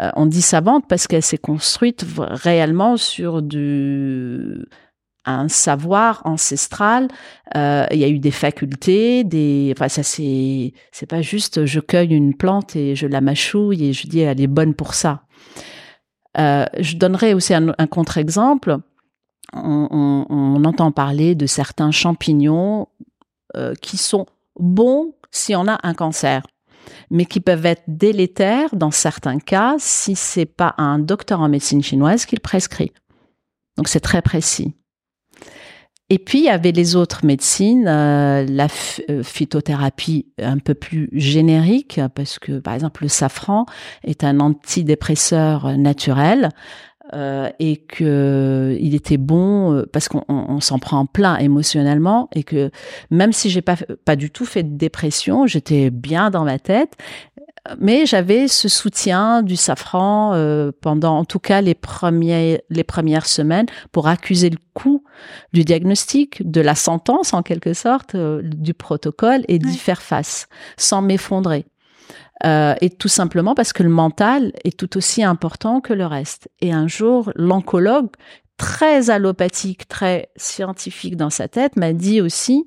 [0.00, 4.66] Euh, on dit savante parce qu'elle s'est construite réellement sur du
[5.24, 7.08] un savoir ancestral.
[7.54, 9.72] Euh, il y a eu des facultés, des.
[9.76, 13.92] Enfin, ça c'est c'est pas juste je cueille une plante et je la mâchouille et
[13.92, 15.22] je dis elle est bonne pour ça.
[16.38, 18.78] Euh, je donnerai aussi un, contre-exemple.
[19.52, 22.88] On, entend parler de certains champignons
[23.56, 24.26] euh, qui sont
[24.58, 26.46] bons si on a un cancer,
[27.10, 31.82] mais qui peuvent être délétères dans certains cas si c'est pas un docteur en médecine
[31.82, 32.92] chinoise qui le prescrit.
[33.76, 34.74] Donc c'est très précis.
[36.10, 38.68] Et puis, il y avait les autres médecines, euh, la
[39.10, 43.66] euh, phytothérapie un peu plus générique, parce que, par exemple, le safran
[44.04, 46.48] est un antidépresseur naturel.
[47.14, 52.70] Euh, et que il était bon parce qu'on s'en prend plein émotionnellement et que
[53.10, 56.96] même si j'ai pas pas du tout fait de dépression, j'étais bien dans ma tête
[57.78, 63.26] mais j'avais ce soutien du safran euh, pendant en tout cas les, premiers, les premières
[63.26, 65.04] semaines pour accuser le coup
[65.52, 70.48] du diagnostic, de la sentence en quelque sorte, euh, du protocole et d'y faire face
[70.76, 71.66] sans m'effondrer.
[72.44, 76.48] Euh, et tout simplement parce que le mental est tout aussi important que le reste.
[76.60, 78.10] Et un jour, l'oncologue,
[78.56, 82.66] très allopathique, très scientifique dans sa tête, m'a dit aussi,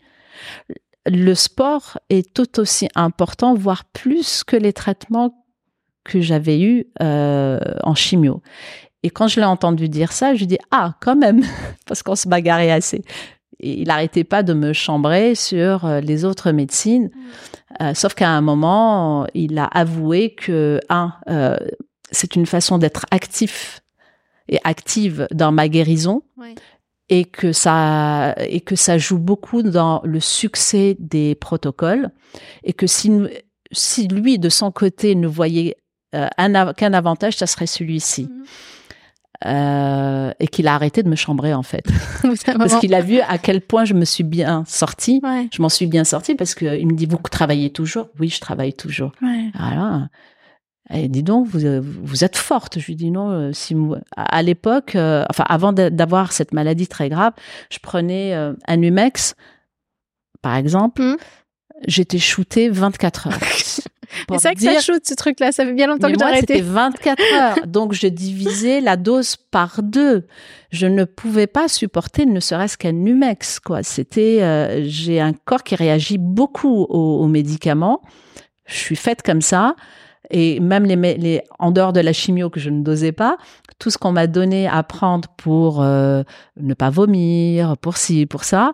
[1.05, 5.45] le sport est tout aussi important, voire plus que les traitements
[6.03, 8.41] que j'avais eus euh, en chimio.
[9.03, 11.43] Et quand je l'ai entendu dire ça, je dis ah quand même
[11.85, 13.03] parce qu'on se bagarrait assez.
[13.61, 17.83] Il n'arrêtait pas de me chambrer sur euh, les autres médecines, mm.
[17.83, 21.13] euh, sauf qu'à un moment, il a avoué que un,
[22.11, 23.81] c'est une façon d'être actif
[24.49, 26.23] et active dans ma guérison.
[27.13, 32.09] Et que ça et que ça joue beaucoup dans le succès des protocoles
[32.63, 33.11] et que si
[33.73, 35.75] si lui de son côté ne voyait
[36.13, 36.27] euh,
[36.73, 38.23] qu'un avantage, ça serait celui-ci.
[38.23, 38.43] Mhm.
[39.47, 41.83] Euh, et qu'il a arrêté de me chambrer en fait.
[42.45, 45.19] Parce qu'il a vu à quel point je me suis bien sortie.
[45.51, 48.09] Je m'en suis bien sortie parce qu'il me dit vous travaillez toujours?
[48.19, 49.13] Oui je travaille toujours.
[49.55, 50.09] Voilà.
[50.93, 52.77] Et dis donc vous vous êtes forte.
[52.77, 53.75] Je lui dis non euh, si
[54.15, 57.33] à l'époque euh, enfin avant d'avoir cette maladie très grave
[57.71, 59.33] je prenais un Numex
[60.43, 61.01] par exemple.
[61.01, 61.17] Mmh.
[61.87, 63.39] j'étais shootée 24 heures
[64.29, 66.57] C'est vrai que ça shoot ce truc-là, ça fait bien longtemps que j'ai arrêté.
[66.57, 70.25] C'était 24 heures, donc je divisais la dose par deux.
[70.71, 73.83] Je ne pouvais pas supporter ne serait-ce qu'un Numex, quoi.
[73.83, 78.01] C'était, euh, j'ai un corps qui réagit beaucoup aux, médicaments.
[78.65, 79.75] Je suis faite comme ça.
[80.33, 83.37] Et même les, les, en dehors de la chimio que je ne dosais pas,
[83.79, 86.23] tout ce qu'on m'a donné à prendre pour euh,
[86.55, 88.71] ne pas vomir, pour ci, pour ça,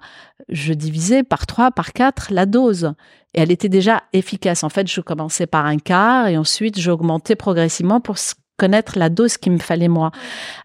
[0.50, 2.94] je divisais par trois, par quatre la dose.
[3.38, 4.64] Et elle était déjà efficace.
[4.64, 8.16] En fait, je commençais par un quart et ensuite j'augmentais progressivement pour
[8.58, 10.10] connaître la dose qu'il me fallait moi.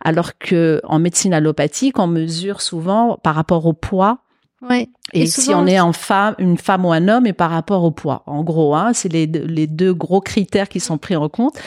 [0.03, 4.21] Alors que en médecine allopathique, on mesure souvent par rapport au poids.
[4.63, 4.89] Ouais.
[5.13, 7.91] Et, si on est en femme, une femme ou un homme, et par rapport au
[7.91, 8.23] poids.
[8.27, 11.59] En gros, hein, c'est les, les deux gros critères qui sont pris en compte.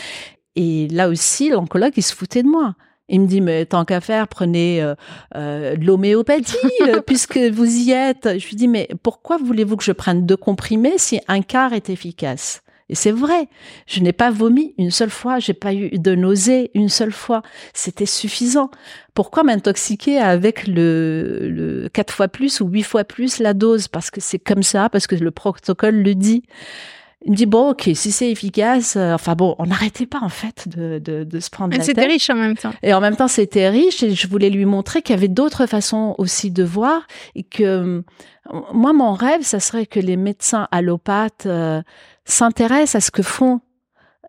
[0.56, 2.74] Et là aussi, l'oncologue, il se foutait de moi.
[3.08, 4.96] Il me dit, mais tant qu'à faire, prenez euh,
[5.36, 8.40] euh, de l'homéopathie, euh, puisque vous y êtes.
[8.40, 11.90] Je lui dis, mais pourquoi voulez-vous que je prenne deux comprimés si un quart est
[11.90, 12.64] efficace?
[12.88, 13.48] Et c'est vrai,
[13.88, 17.42] je n'ai pas vomi une seule fois, j'ai pas eu de nausée une seule fois.
[17.74, 18.70] C'était suffisant.
[19.16, 23.88] Pourquoi m'intoxiquer avec le, le quatre fois plus ou huit fois plus la dose?
[23.88, 26.44] Parce que c'est comme ça, parce que le protocole le dit.
[27.26, 30.30] Il me dit bon ok si c'est efficace euh, enfin bon on n'arrêtait pas en
[30.30, 31.88] fait de, de, de se prendre la tête.
[31.88, 32.72] C'était riche en même temps.
[32.84, 35.66] Et en même temps c'était riche et je voulais lui montrer qu'il y avait d'autres
[35.66, 38.02] façons aussi de voir et que euh,
[38.74, 41.82] moi mon rêve ça serait que les médecins allopathes euh,
[42.26, 43.60] s'intéressent à ce que font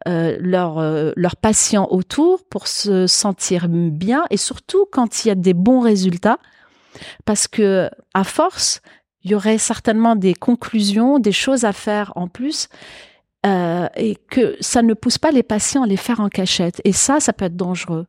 [0.09, 0.81] euh, leurs
[1.17, 5.81] leurs patients autour pour se sentir bien et surtout quand il y a des bons
[5.81, 6.39] résultats
[7.27, 8.81] parce que à force
[9.27, 12.69] il y aurait certainement des conclusions, des choses à faire en plus,
[13.45, 16.81] euh, et que ça ne pousse pas les patients à les faire en cachette.
[16.85, 18.07] Et ça, ça peut être dangereux.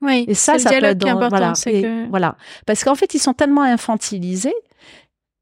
[0.00, 1.28] Oui, et ça, ça peut être dangereux.
[1.28, 1.54] Voilà,
[2.08, 4.54] voilà, parce qu'en fait, ils sont tellement infantilisés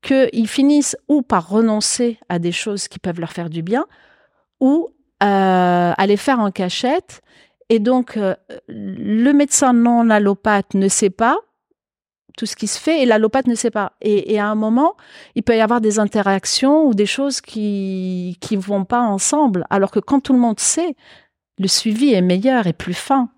[0.00, 3.84] qu'ils finissent ou par renoncer à des choses qui peuvent leur faire du bien,
[4.60, 4.88] ou
[5.22, 7.20] euh, à les faire en cachette.
[7.68, 8.34] Et donc, euh,
[8.68, 11.36] le médecin non allopathe ne sait pas,
[12.36, 13.92] tout ce qui se fait et l'allopathe ne sait pas.
[14.00, 14.96] Et, à un moment,
[15.34, 19.64] il peut y avoir des interactions ou des choses qui qui vont pas ensemble.
[19.70, 20.96] Alors que quand tout le monde sait,
[21.58, 23.28] le suivi est meilleur et plus fin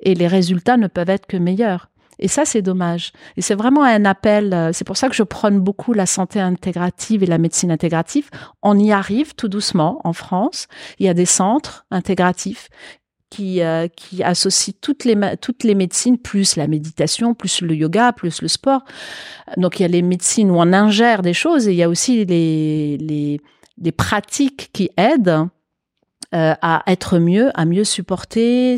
[0.00, 1.90] et les résultats ne peuvent être que meilleurs.
[2.20, 3.12] Et ça, c'est dommage.
[3.36, 4.52] Et c'est vraiment un appel.
[4.52, 8.28] Euh, c'est pour ça que je prône beaucoup la santé intégrative et la médecine intégrative.
[8.62, 10.66] On y arrive tout doucement en France.
[10.98, 12.70] Il y a des centres intégratifs
[13.30, 18.12] qui, euh, qui associe toutes les, toutes les médecines, plus la méditation, plus le yoga,
[18.12, 18.84] plus le sport.
[19.56, 21.88] Donc il y a les médecines où on ingère des choses et il y a
[21.88, 23.40] aussi les, les,
[23.80, 25.48] les pratiques qui aident
[26.34, 28.76] euh, à être mieux, à mieux supporter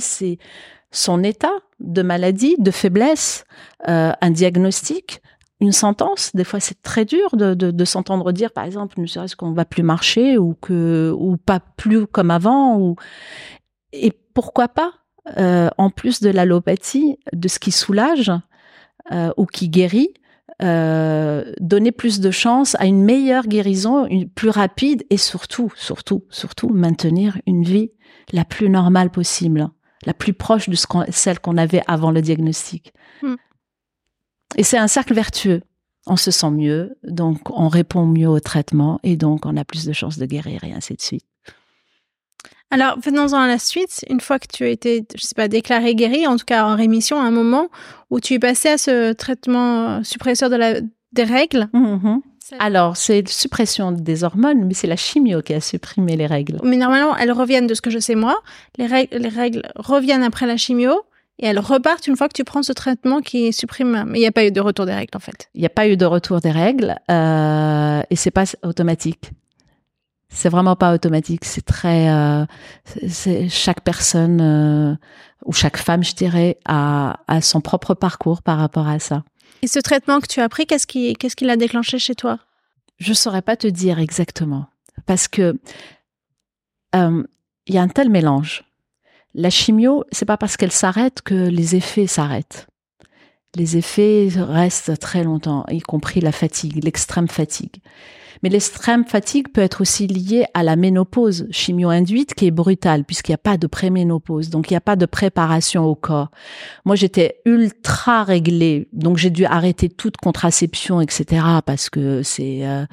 [0.92, 3.44] son état de maladie, de faiblesse,
[3.88, 5.20] euh, un diagnostic,
[5.60, 6.30] une sentence.
[6.34, 9.64] Des fois, c'est très dur de, de, s'entendre dire, par exemple, ne serait-ce qu'on va
[9.64, 12.94] plus marcher ou que ou pas plus comme avant.
[13.92, 14.92] Et pourquoi pas,
[15.38, 18.32] euh, en plus de l'allopathie, de ce qui soulage
[19.12, 20.14] euh, ou qui guérit,
[20.62, 26.24] euh, donner plus de chance à une meilleure guérison, une plus rapide et surtout, surtout,
[26.30, 27.90] surtout maintenir une vie
[28.32, 29.68] la plus normale possible,
[30.04, 32.92] la plus proche de ce celle qu'on avait avant le diagnostic.
[33.22, 33.36] Hmm.
[34.56, 35.62] Et c'est un cercle vertueux.
[36.06, 39.84] On se sent mieux, donc on répond mieux au traitement et donc on a plus
[39.84, 41.29] de chances de guérir et ainsi de suite.
[42.70, 44.04] Alors, venons-en à la suite.
[44.08, 46.76] Une fois que tu as été, je sais pas, déclaré guéri, en tout cas en
[46.76, 47.68] rémission, à un moment
[48.10, 50.80] où tu es passé à ce traitement suppresseur de la,
[51.12, 51.68] des règles.
[51.74, 52.20] Mm-hmm.
[52.58, 56.58] Alors, c'est suppression des hormones, mais c'est la chimio qui a supprimé les règles.
[56.64, 58.40] Mais normalement, elles reviennent de ce que je sais moi.
[58.76, 60.92] Les règles, les règles reviennent après la chimio
[61.38, 64.04] et elles repartent une fois que tu prends ce traitement qui supprime.
[64.08, 65.48] Mais il n'y a pas eu de retour des règles en fait.
[65.54, 69.30] Il n'y a pas eu de retour des règles euh, et c'est pas automatique.
[70.32, 71.44] C'est vraiment pas automatique.
[71.44, 72.46] C'est très, euh,
[73.08, 74.94] c'est chaque personne euh,
[75.44, 79.24] ou chaque femme, je dirais, a, a son propre parcours par rapport à ça.
[79.62, 82.38] Et ce traitement que tu as pris, qu'est-ce qui, qu'est-ce qui l'a déclenché chez toi?
[82.98, 84.66] Je saurais pas te dire exactement,
[85.06, 85.58] parce que
[86.94, 87.22] euh,
[87.66, 88.64] il y a un tel mélange.
[89.34, 92.66] La chimio, c'est pas parce qu'elle s'arrête que les effets s'arrêtent.
[93.56, 97.80] Les effets restent très longtemps, y compris la fatigue, l'extrême fatigue.
[98.42, 103.32] Mais l'extrême fatigue peut être aussi liée à la ménopause chimio-induite qui est brutale puisqu'il
[103.32, 106.30] n'y a pas de préménopause, donc il n'y a pas de préparation au corps.
[106.84, 111.44] Moi, j'étais ultra réglée, donc j'ai dû arrêter toute contraception, etc.
[111.66, 112.84] parce que c'est, euh,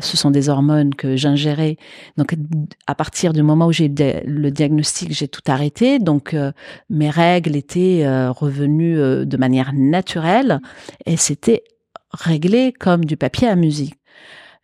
[0.00, 1.76] ce sont des hormones que j'ingérais.
[2.16, 2.34] Donc,
[2.86, 5.98] à partir du moment où j'ai le diagnostic, j'ai tout arrêté.
[5.98, 6.52] Donc, euh,
[6.88, 10.60] mes règles étaient euh, revenues de manière naturelle
[11.06, 11.62] et c'était
[12.12, 13.99] réglé comme du papier à musique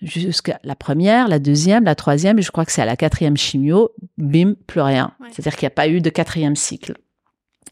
[0.02, 3.36] jusqu'à la première, la deuxième, la troisième, et je crois que c'est à la quatrième
[3.36, 5.12] chimio, bim, plus rien.
[5.30, 6.94] C'est-à-dire qu'il n'y a pas eu de quatrième cycle.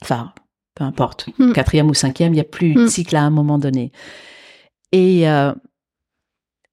[0.03, 0.33] Enfin,
[0.75, 1.53] peu importe, hmm.
[1.53, 2.89] quatrième ou cinquième, il n'y a plus de hmm.
[2.89, 3.93] cycle à un moment donné.
[4.93, 5.53] Et euh,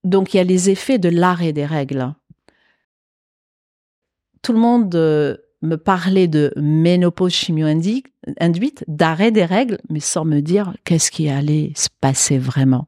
[0.04, 2.14] donc, il y a les effets de l'arrêt des règles.
[4.42, 10.40] Tout le monde euh, me parlait de ménopause chimio-induite, d'arrêt des règles, mais sans me
[10.40, 12.88] dire qu'est-ce qui allait se passer vraiment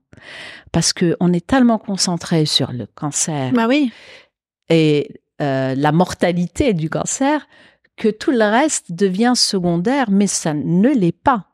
[0.72, 3.92] parce que on est tellement concentré sur le cancer bah oui.
[4.70, 7.48] et euh, la mortalité du cancer
[7.98, 11.48] que tout le reste devient secondaire, mais ça ne l'est pas.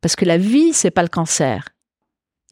[0.00, 1.68] Parce que la vie, c'est pas le cancer.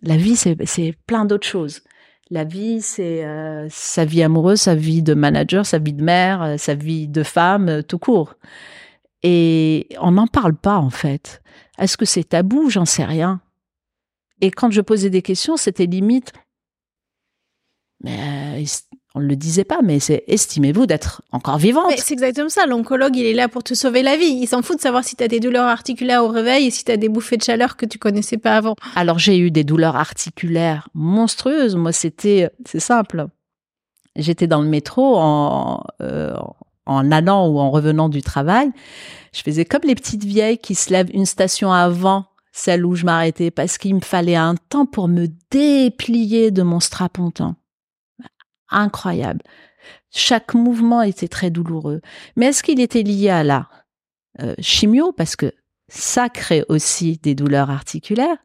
[0.03, 1.83] La vie, c'est plein d'autres choses.
[2.31, 6.43] La vie, c'est euh, sa vie amoureuse, sa vie de manager, sa vie de mère,
[6.43, 8.35] euh, sa vie de femme, tout court.
[9.23, 11.43] Et on n'en parle pas, en fait.
[11.79, 12.69] Est-ce que c'est tabou?
[12.69, 13.41] J'en sais rien.
[14.40, 16.33] Et quand je posais des questions, c'était limite,
[18.03, 18.16] mais
[18.61, 18.64] euh,
[19.14, 21.92] on ne le disait pas, mais c'est estimez-vous d'être encore vivante?
[21.96, 22.66] C'est exactement ça.
[22.66, 24.38] L'oncologue, il est là pour te sauver la vie.
[24.40, 26.85] Il s'en fout de savoir si tu as des douleurs articulaires au réveil et si
[26.85, 28.77] tu as des bouffées de chaleur que tu connaissais pas avant.
[28.94, 31.74] Alors j'ai eu des douleurs articulaires monstrueuses.
[31.74, 33.27] Moi, c'était, c'est simple.
[34.14, 36.37] J'étais dans le métro en, euh,
[36.87, 38.70] en allant ou en revenant du travail.
[39.33, 42.27] Je faisais comme les petites vieilles qui se lèvent une station avant
[42.59, 46.81] celle où je m'arrêtais, parce qu'il me fallait un temps pour me déplier de mon
[46.81, 47.57] strapontin.
[48.68, 49.42] Incroyable.
[50.11, 52.01] Chaque mouvement était très douloureux.
[52.37, 53.68] Mais est-ce qu'il était lié à la
[54.42, 55.53] euh, chimio, parce que
[55.88, 58.37] ça crée aussi des douleurs articulaires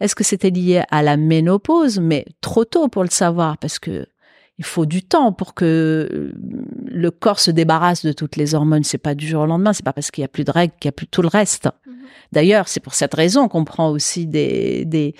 [0.00, 4.06] Est-ce que c'était lié à la ménopause, mais trop tôt pour le savoir, parce que
[4.58, 6.32] il faut du temps pour que euh,
[6.86, 8.84] le corps se débarrasse de toutes les hormones.
[8.84, 9.74] C'est pas du jour au lendemain.
[9.74, 11.28] C'est pas parce qu'il y a plus de règles qu'il y a plus tout le
[11.28, 11.68] reste.
[12.32, 15.14] D'ailleurs, c'est pour cette raison qu'on prend aussi des, des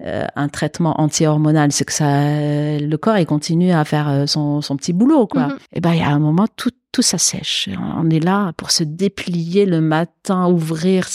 [0.00, 4.60] euh, un traitement anti-hormonal, c'est que ça, le corps il continue à faire euh, son,
[4.60, 5.48] son petit boulot quoi.
[5.48, 5.58] Mhm.
[5.74, 7.70] Et ben il y a un moment tout tout ça sèche.
[7.96, 11.08] On est là pour se déplier le matin, ouvrir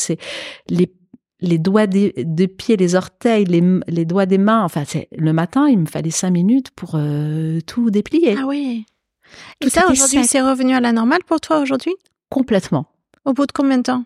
[0.69, 0.91] les
[1.39, 2.11] les doigts des,
[2.47, 4.63] pieds, les orteils, les, les doigts des mains.
[4.63, 8.35] Enfin, c'est le matin, il me fallait cinq minutes pour euh, tout déplier.
[8.39, 8.85] Ah oui.
[9.59, 11.93] Tout ça aujourd'hui, c'est revenu à la normale pour toi aujourd'hui?
[12.29, 12.87] Complètement.
[13.25, 14.03] Au bout de combien de temps?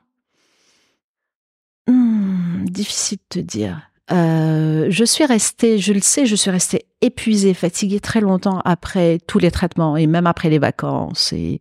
[1.91, 3.91] Hmm, difficile de te dire.
[4.11, 9.19] Euh, je suis restée, je le sais, je suis restée épuisée, fatiguée très longtemps après
[9.27, 11.33] tous les traitements et même après les vacances.
[11.33, 11.59] Et,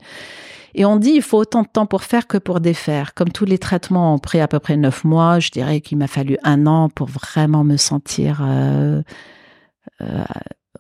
[0.79, 3.15] on dit il faut autant de temps pour faire que pour défaire.
[3.15, 6.07] Comme tous les traitements ont pris à peu près neuf mois, je dirais qu'il m'a
[6.07, 9.03] fallu un an pour vraiment me sentir euh,
[10.01, 10.25] euh,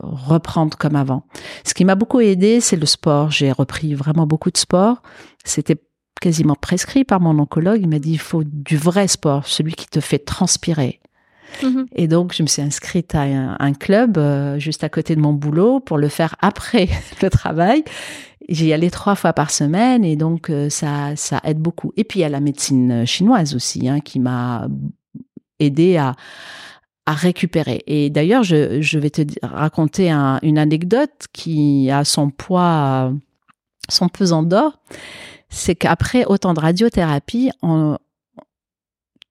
[0.01, 1.25] reprendre comme avant.
[1.65, 3.31] Ce qui m'a beaucoup aidé, c'est le sport.
[3.31, 5.03] J'ai repris vraiment beaucoup de sport.
[5.45, 5.77] C'était
[6.21, 7.81] quasiment prescrit par mon oncologue.
[7.81, 11.01] Il m'a dit il faut du vrai sport, celui qui te fait transpirer.
[11.63, 11.87] Mhm.
[11.95, 15.33] Et donc, je me suis inscrite à un, club euh, juste à côté de mon
[15.33, 16.89] boulot pour le faire après
[17.23, 17.85] le travail.
[18.49, 21.93] J'y allais trois fois par semaine et donc euh, ça, ça aide beaucoup.
[21.97, 24.67] Et puis il y a la médecine chinoise aussi hein, qui m'a
[25.61, 26.17] aidé à,
[27.07, 27.83] à récupérer.
[27.87, 33.13] Et d'ailleurs, je, je, vais te raconter une anecdote qui a son poids,
[33.89, 34.81] son pesant d'or
[35.51, 37.51] c'est qu'après autant de radiothérapie,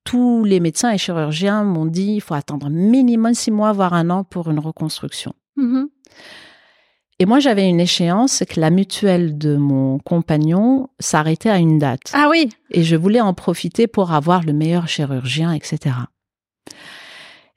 [0.03, 4.10] tous les médecins et chirurgiens m'ont dit il faut attendre minimum six mois, voire un
[4.10, 5.34] an pour une reconstruction.
[5.58, 5.88] Mm-hmm.
[7.21, 11.77] Et moi, j'avais une échéance, c'est que la mutuelle de mon compagnon s'arrêtait à une
[11.77, 12.12] date.
[12.13, 12.50] Ah oui.
[12.71, 15.96] Et je voulais en profiter pour avoir le meilleur chirurgien, etc.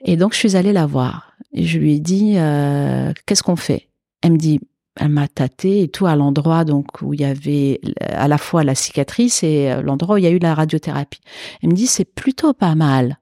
[0.05, 1.35] Et donc, je suis allée la voir.
[1.53, 3.89] Et je lui ai dit, euh, qu'est-ce qu'on fait?
[4.21, 4.59] Elle me dit,
[4.97, 8.63] elle m'a tâté et tout à l'endroit donc où il y avait à la fois
[8.63, 11.21] la cicatrice et euh, l'endroit où il y a eu la radiothérapie.
[11.63, 13.19] Elle me dit c'est plutôt pas mal.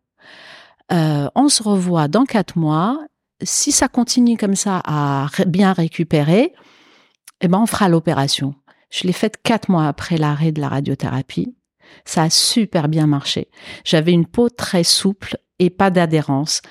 [0.93, 2.99] Euh, on se revoit dans quatre mois.
[3.43, 6.53] Si ça continue comme ça à bien récupérer,
[7.41, 8.55] eh ben on fera l'opération.
[8.91, 11.55] Je l'ai faite quatre mois après l'arrêt de la radiothérapie.
[12.05, 13.49] Ça a super bien marché.
[13.85, 16.63] J'avais une peau très souple et pas d'adhérence.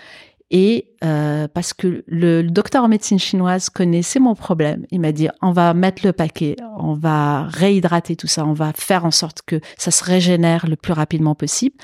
[0.51, 5.27] Et euh, parce que le, docteur en médecine chinoise connaissait mon problème, il m'a dit
[5.41, 9.43] on va mettre le paquet, on va réhydrater tout ça, on va faire en sorte
[9.45, 11.75] que ça se régénère le plus rapidement possible.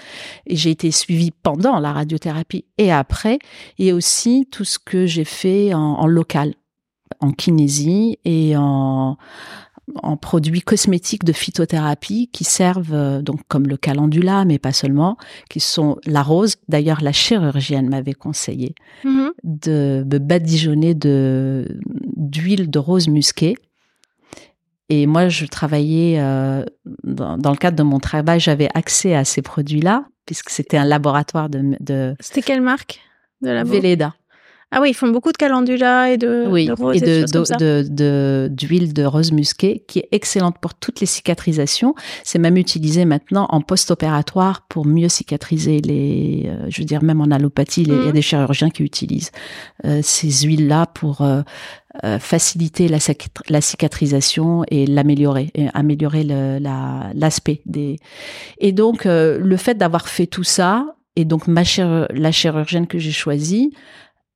[0.48, 3.38] Et j'ai été suivie pendant la radiothérapie et après,
[3.78, 6.56] et aussi tout ce que j'ai fait en local,
[7.20, 9.18] en kinésie et en
[10.02, 15.18] en produits cosmétiques de phytothérapie qui servent euh, donc comme le calendula, mais pas seulement,
[15.50, 16.56] qui sont la rose.
[16.68, 18.74] D'ailleurs, la chirurgienne m'avait conseillé
[19.04, 19.30] mm-hmm.
[19.44, 21.80] de, badigeonner de
[22.16, 23.56] d'huile de rose musquée.
[24.90, 26.64] Et moi, je travaillais euh,
[27.04, 31.50] dans, le cadre de mon travail, j'avais accès à ces produits-là puisque c'était un laboratoire
[31.50, 31.76] de.
[31.80, 33.00] de c'était quelle marque
[33.42, 34.16] de la Velleda.
[34.78, 38.94] Ah oui, ils font beaucoup de calendula et de, oui, de rose et, de, d'huile
[38.94, 41.96] de, rose musquée qui est excellente pour toutes les cicatrisations.
[42.26, 47.22] C'est même utilisé maintenant en post-opératoire pour mieux cicatriser les, euh, je veux dire même
[47.22, 48.12] en allopathie, il y a mmh.
[48.12, 49.32] des chirurgiens qui utilisent
[49.86, 51.44] euh, ces huiles-là pour euh,
[52.20, 52.98] faciliter la,
[53.48, 57.96] la, cicatrisation et l'améliorer, et améliorer l'aspect des.
[58.58, 61.62] Et donc le fait d'avoir fait tout ça et donc ma
[62.10, 63.72] la chirurgienne que j'ai choisie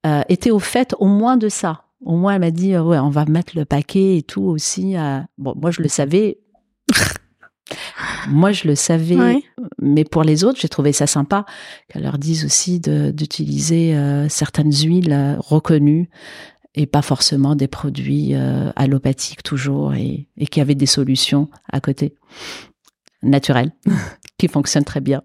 [0.06, 1.84] euh, était au fait au moins de ça.
[2.06, 4.96] Au moins, elle m'a dit, euh, ouais, on va mettre le paquet et tout aussi.
[4.98, 5.20] Euh.
[5.38, 6.40] Bon, moi, je le savais.
[8.30, 9.44] moi, je le savais.
[9.82, 11.46] Mais pour les autres, j'ai trouvé ça sympa
[11.90, 13.96] qu'elle leur dise aussi d'utiliser
[14.30, 16.10] certaines huiles reconnues
[16.76, 18.34] et pas forcément des produits
[18.76, 22.16] allopathiques toujours et, et qui avaient des solutions à côté
[23.22, 23.72] naturelles
[24.38, 25.22] qui fonctionnent très bien.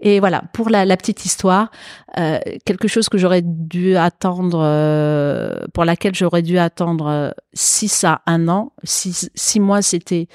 [0.00, 1.70] Et voilà, pour la, petite histoire,
[2.18, 8.22] euh, quelque chose que j'aurais dû attendre, euh, pour laquelle j'aurais dû attendre 6 à
[8.26, 8.72] 1 an.
[8.84, 10.28] 6 mois, c'était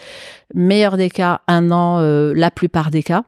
[0.53, 3.23] meilleur des cas, un an, euh, la plupart des cas.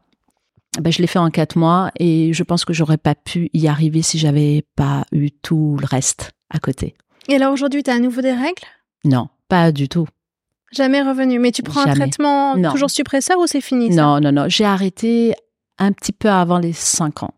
[0.81, 3.67] Ben, je l'ai fait en 4 mois et je pense que j'aurais pas pu y
[3.67, 6.95] arriver si j'avais pas eu tout le reste à côté.
[7.29, 8.63] Et là, aujourd'hui, tu as à nouveau des règles?
[9.05, 10.07] Non, pas du tout.
[10.73, 11.39] Jamais revenu.
[11.39, 14.45] Mais tu prends un traitement toujours suppresseur ou c'est fini Non, non, non.
[14.47, 15.33] J'ai arrêté
[15.79, 17.33] un petit peu avant les 5 ans.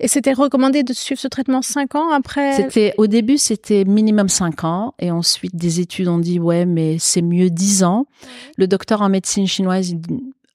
[0.00, 2.52] Et c'était recommandé de suivre ce traitement 5 ans après?
[2.52, 6.98] C'était au début c'était minimum 5 ans et ensuite des études ont dit ouais mais
[7.00, 8.06] c'est mieux 10 ans.
[8.56, 9.94] Le docteur en médecine chinoise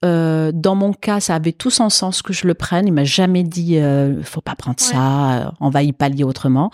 [0.04, 2.88] euh, dans mon cas, ça avait tout son sens que je le prenne.
[2.88, 6.72] Il m'a jamais dit euh, faut pas prendre ça, on va y pallier autrement.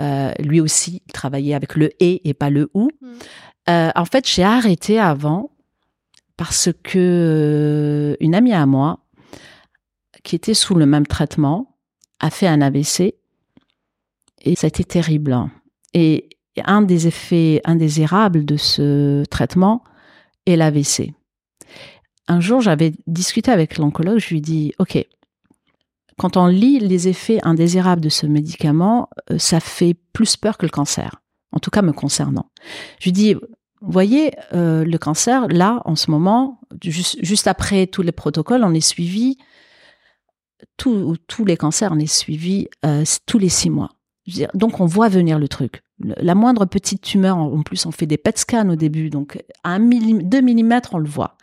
[0.00, 2.90] Euh, lui aussi, il travaillait avec le et et pas le ou.
[3.00, 3.12] Hmm.
[3.70, 5.50] Euh, en fait, j'ai arrêté avant
[6.36, 9.03] parce que une amie à moi
[10.24, 11.76] qui était sous le même traitement
[12.18, 13.14] a fait un AVC
[14.42, 15.36] et ça a été terrible.
[15.92, 16.28] Et
[16.64, 19.84] un des effets indésirables de ce traitement
[20.46, 21.12] est l'AVC.
[22.26, 24.98] Un jour, j'avais discuté avec l'oncologue, je lui dis, OK,
[26.16, 30.64] quand on lit les effets indésirables de ce médicament, euh, ça fait plus peur que
[30.64, 31.22] le cancer,
[31.52, 32.46] en tout cas me concernant.
[33.00, 33.36] Je lui dis,
[33.82, 38.72] voyez, euh, le cancer, là, en ce moment, juste, juste après tous les protocoles, on
[38.72, 39.38] est suivi
[40.76, 43.90] tous les cancers, on est suivi euh, tous les six mois.
[44.54, 45.82] donc on voit venir le truc.
[46.00, 49.78] La moindre petite tumeur, en plus on fait des PET scans au début, donc à
[49.78, 51.36] 2 mm on le voit.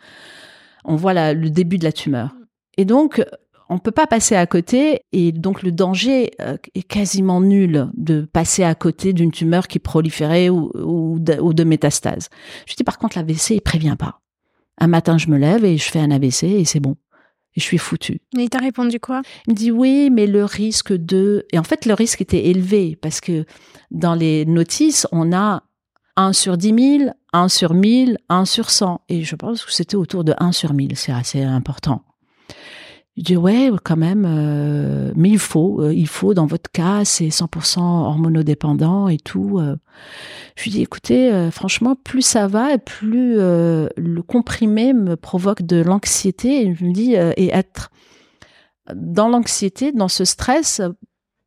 [0.84, 2.34] On voit le début de la tumeur.
[2.76, 3.24] Et donc
[3.72, 7.88] on ne peut pas passer à côté et donc le danger euh, est quasiment nul
[7.96, 12.28] de passer à côté d'une tumeur qui proliférait ou, de, ou de métastase.
[12.66, 14.20] Je dis par contre l'AVC il prévient pas.
[14.78, 16.96] Un matin je me lève et je fais un AVC et c'est bon
[17.54, 18.20] et je suis foutue.
[18.36, 19.22] Et il t'a répondu quoi?
[19.46, 21.46] Il me dit oui, mais le risque de...
[21.52, 23.44] Et en fait, le risque était élevé parce que
[23.90, 25.62] dans les notices, on a
[26.16, 29.02] 1 sur 10 000, 1 sur 1000, 1 sur 100.
[29.08, 30.96] Et je pense que c'était autour de 1 sur 1000.
[30.96, 32.02] C'est assez important.
[33.18, 37.04] Je dis ouais, quand même, euh, mais il faut, euh, il faut dans votre cas,
[37.04, 39.58] c'est 100% hormonodépendant et tout.
[39.58, 39.76] Euh.
[40.56, 46.66] Je lui dis écoutez, franchement, plus ça va, plus le comprimé me provoque de l'anxiété.
[46.66, 47.90] Et je me dis et être
[48.94, 50.82] dans l'anxiété, dans ce stress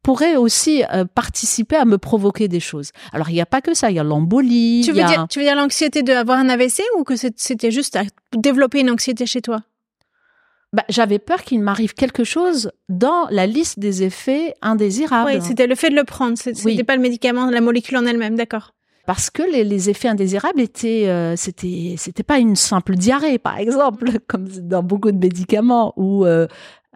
[0.02, 2.92] pourrait aussi participer à me provoquer des choses.
[3.14, 4.82] Alors il n'y a pas que ça, il y a l'embolie.
[4.84, 8.04] Tu veux dire, tu veux dire l'anxiété d'avoir un AVC ou que c'était juste à
[8.36, 9.62] développer une anxiété chez toi?
[10.76, 15.32] Bah, j'avais peur qu'il m'arrive quelque chose dans la liste des effets indésirables.
[15.34, 16.38] Oui, c'était le fait de le prendre.
[16.38, 18.74] C'était n'était pas le médicament, la molécule en elle-même, d'accord.
[19.06, 24.20] Parce que les, effets indésirables étaient, euh, c'était, c'était pas une simple diarrhée, par exemple,
[24.28, 26.46] comme dans beaucoup de médicaments, ou euh,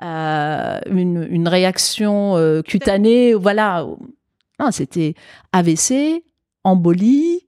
[0.01, 3.87] euh, une, une, réaction euh, cutanée, voilà.
[4.59, 5.13] Non, c'était
[5.53, 6.25] AVC,
[6.65, 7.47] embolie,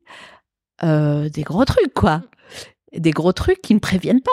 [0.81, 2.21] des gros trucs, quoi.
[2.95, 4.31] Des gros trucs qui ne préviennent pas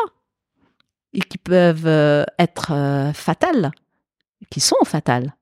[1.13, 3.71] et qui peuvent euh, être euh, fatales,
[4.51, 5.35] qui sont fatales.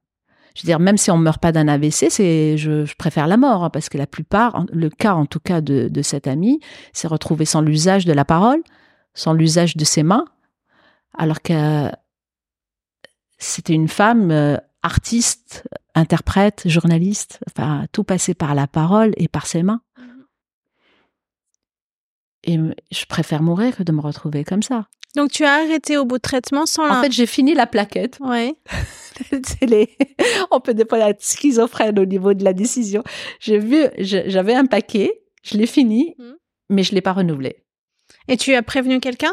[0.54, 3.64] Je veux dire, même si on meurt pas d'un AVC, c'est, je, préfère la mort,
[3.64, 6.60] hein, parce que la plupart, le cas en tout cas de, de amie,
[6.94, 8.62] s'est retrouvé sans l'usage de la parole,
[9.12, 10.24] sans l'usage de ses mains,
[11.18, 11.90] alors que
[13.38, 19.46] c'était une femme euh, artiste, interprète, journaliste, enfin, tout passé par la parole et par
[19.46, 19.82] ses mains.
[22.46, 22.58] Et
[22.92, 24.86] je préfère mourir que de me retrouver comme ça.
[25.16, 28.18] Donc tu as arrêté au bout de traitement sans En fait, j'ai fini la plaquette.
[28.20, 28.54] Ouais.
[29.62, 29.96] les...
[30.50, 33.02] On peut des être schizophrène au niveau de la décision.
[33.40, 36.34] J'ai vu, j'avais un paquet, je l'ai fini, hmm.
[36.70, 37.64] mais je l'ai pas renouvelé.
[38.28, 39.32] Et tu as prévenu quelqu'un?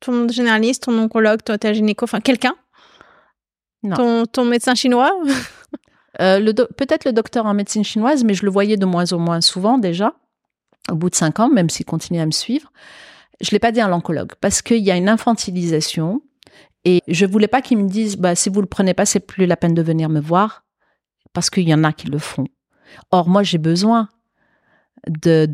[0.00, 2.54] Ton généraliste, ton oncologue, toi, ta gynéco, enfin quelqu'un?
[3.82, 4.24] Non.
[4.26, 5.12] Ton, médecin chinois?
[6.18, 6.40] Euh,
[6.78, 9.76] Peut-être le docteur en médecine chinoise, mais je le voyais de moins en moins souvent
[9.76, 10.14] déjà
[10.90, 12.72] au bout de cinq ans, même s'il continuait à me suivre.
[13.40, 16.22] Je l'ai pas dit à l'oncologue parce qu'il y a une infantilisation
[16.84, 19.46] et je voulais pas qu'il me dise bah si vous le prenez pas c'est plus
[19.46, 20.64] la peine de venir me voir
[21.32, 22.46] parce qu'il y en a qui le font.
[23.10, 24.08] Or moi j'ai besoin
[25.06, 25.46] de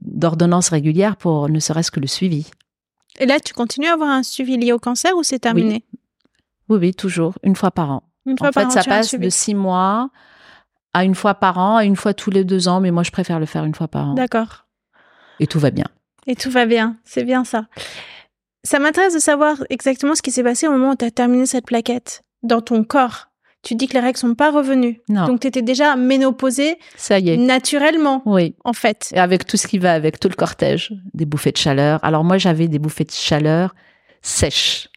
[0.00, 2.48] d'ordonnances régulières pour ne serait-ce que le suivi.
[3.18, 5.84] Et là tu continues à avoir un suivi lié au cancer ou c'est terminé?
[6.68, 6.78] Oui.
[6.80, 6.94] oui.
[6.94, 8.02] toujours une fois par an.
[8.24, 10.10] Une fois en par fait, ça passe de six mois
[10.94, 13.10] à une fois par an, à une fois tous les deux ans, mais moi je
[13.10, 14.14] préfère le faire une fois par an.
[14.14, 14.66] D'accord.
[15.40, 15.86] Et tout va bien.
[16.26, 17.66] Et tout va bien, c'est bien ça.
[18.64, 21.46] Ça m'intéresse de savoir exactement ce qui s'est passé au moment où tu as terminé
[21.46, 23.28] cette plaquette dans ton corps.
[23.62, 25.00] Tu dis que les règles sont pas revenues.
[25.08, 25.26] Non.
[25.26, 26.78] Donc tu étais déjà ménopausée.
[26.96, 27.36] Ça y est.
[27.36, 28.22] Naturellement.
[28.24, 28.54] Oui.
[28.64, 29.10] En fait.
[29.12, 32.02] Et avec tout ce qui va avec, tout le cortège, des bouffées de chaleur.
[32.04, 33.74] Alors moi j'avais des bouffées de chaleur
[34.22, 34.88] sèches.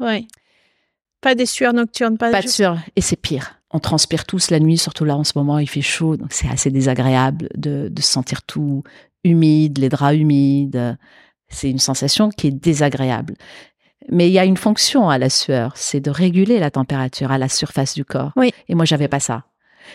[0.00, 0.26] Oui.
[1.20, 2.78] Pas des sueurs nocturnes, pas, pas de sueurs.
[2.96, 5.82] Et c'est pire on transpire tous la nuit, surtout là en ce moment, il fait
[5.82, 8.82] chaud, donc c'est assez désagréable de, se sentir tout
[9.24, 10.96] humide, les draps humides.
[11.48, 13.34] C'est une sensation qui est désagréable.
[14.10, 17.36] Mais il y a une fonction à la sueur, c'est de réguler la température à
[17.36, 18.32] la surface du corps.
[18.36, 18.52] Oui.
[18.68, 19.44] Et moi, j'avais pas ça.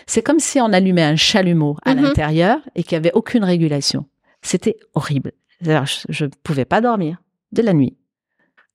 [0.06, 2.02] C'est comme si on allumait un chalumeau à mhm.
[2.02, 4.06] l'intérieur et qu'il n'y avait aucune régulation.
[4.42, 5.32] C'était horrible.
[5.60, 7.18] je ne pouvais pas dormir
[7.52, 7.96] de la nuit.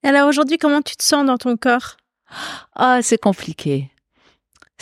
[0.02, 1.96] Alors aujourd'hui, comment tu te sens dans ton corps?
[2.74, 3.90] Ah, c'est compliqué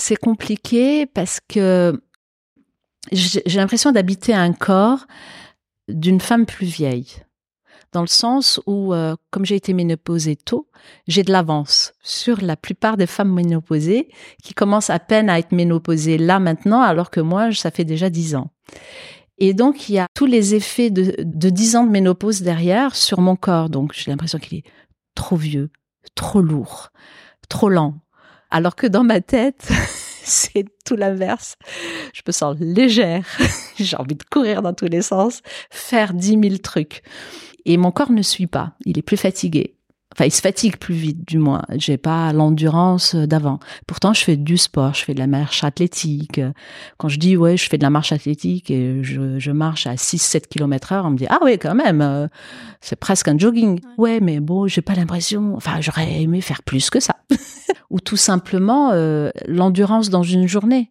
[0.01, 2.01] c'est compliqué parce que
[3.13, 5.07] j'ai l'impression d'habiter un corps
[5.89, 7.23] d'une femme plus vieille.
[7.93, 10.69] Dans le sens où, euh, comme j'ai été ménopausée tôt,
[11.07, 14.11] j'ai de l'avance sur la plupart des femmes ménopausées
[14.43, 18.11] qui commencent à peine à être ménopausées là maintenant, alors que moi, ça fait déjà
[18.11, 18.51] dix ans.
[19.39, 22.97] Et donc, il y a tous les effets de, de 10 ans de ménopause derrière
[22.97, 23.71] sur mon corps.
[23.71, 24.65] Donc, j'ai l'impression qu'il est
[25.15, 25.71] trop vieux,
[26.17, 26.91] trop lourd,
[27.49, 27.95] trop lent,
[28.51, 29.69] alors que dans ma tête,
[30.23, 31.57] c'est tout l'inverse.
[32.15, 33.27] Je me sens légère.
[33.79, 37.03] J'ai envie de courir dans tous les sens, faire dix mille trucs.
[37.65, 38.73] Et mon corps ne suit pas.
[38.85, 39.78] Il est plus fatigué.
[40.15, 41.63] Enfin, il se fatigue plus vite, du moins.
[41.77, 43.61] J'ai pas l'endurance d'avant.
[43.87, 46.41] Pourtant, je fais du sport, je fais de la marche athlétique.
[46.97, 50.49] Quand je dis, ouais, je fais de la marche athlétique et je, marche à 6-7
[50.49, 52.27] km heure, on me dit, ah oui, quand même, euh,
[52.81, 53.81] c'est presque un jogging.
[53.99, 57.17] Ouais, mais bon, j'ai pas l'impression, enfin, j'aurais aimé faire plus que ça.
[57.91, 60.91] Ou tout simplement, euh, l'endurance dans une journée.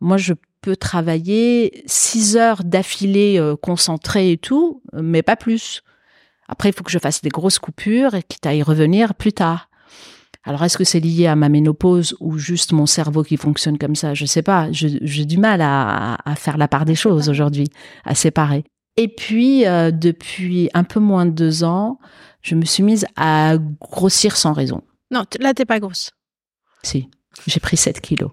[0.00, 0.32] Moi, je
[0.62, 5.82] peux travailler 6 heures d'affilée euh, concentrée et tout, mais pas plus.
[6.50, 9.32] Après, il faut que je fasse des grosses coupures et quitte à y revenir plus
[9.32, 9.70] tard.
[10.42, 13.94] Alors, est-ce que c'est lié à ma ménopause ou juste mon cerveau qui fonctionne comme
[13.94, 14.14] ça?
[14.14, 14.68] Je ne sais pas.
[14.72, 17.68] J'ai du mal à, faire la part des choses aujourd'hui,
[18.04, 18.64] à séparer.
[18.96, 22.00] Et puis, euh, depuis un peu moins de deux ans,
[22.42, 24.82] je me suis mise à grossir sans raison.
[25.12, 26.10] Non, là, t'es pas grosse.
[26.82, 27.08] Si,
[27.46, 28.32] j'ai pris 7 kilos.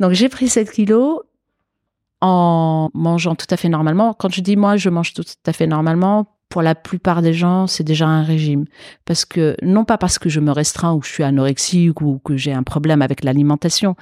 [0.00, 1.20] Donc, j'ai pris 7 kilos
[2.22, 4.14] en mangeant tout à fait normalement.
[4.14, 7.66] Quand je dis moi, je mange tout à fait normalement, pour la plupart des gens,
[7.66, 8.66] c'est déjà un régime.
[9.04, 12.18] Parce que, non pas parce que je me restreins ou que je suis anorexique ou
[12.18, 13.96] que j'ai un problème avec l'alimentation.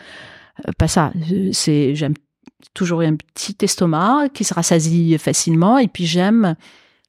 [0.67, 1.13] Euh, pas ça.
[1.53, 2.15] C'est, j'aime
[2.75, 6.55] toujours un petit estomac qui se rassasie facilement et puis j'aime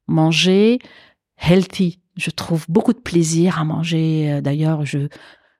[0.07, 0.79] manger
[1.37, 1.99] healthy.
[2.15, 4.31] Je trouve beaucoup de plaisir à manger.
[4.31, 4.99] Euh, d'ailleurs, je,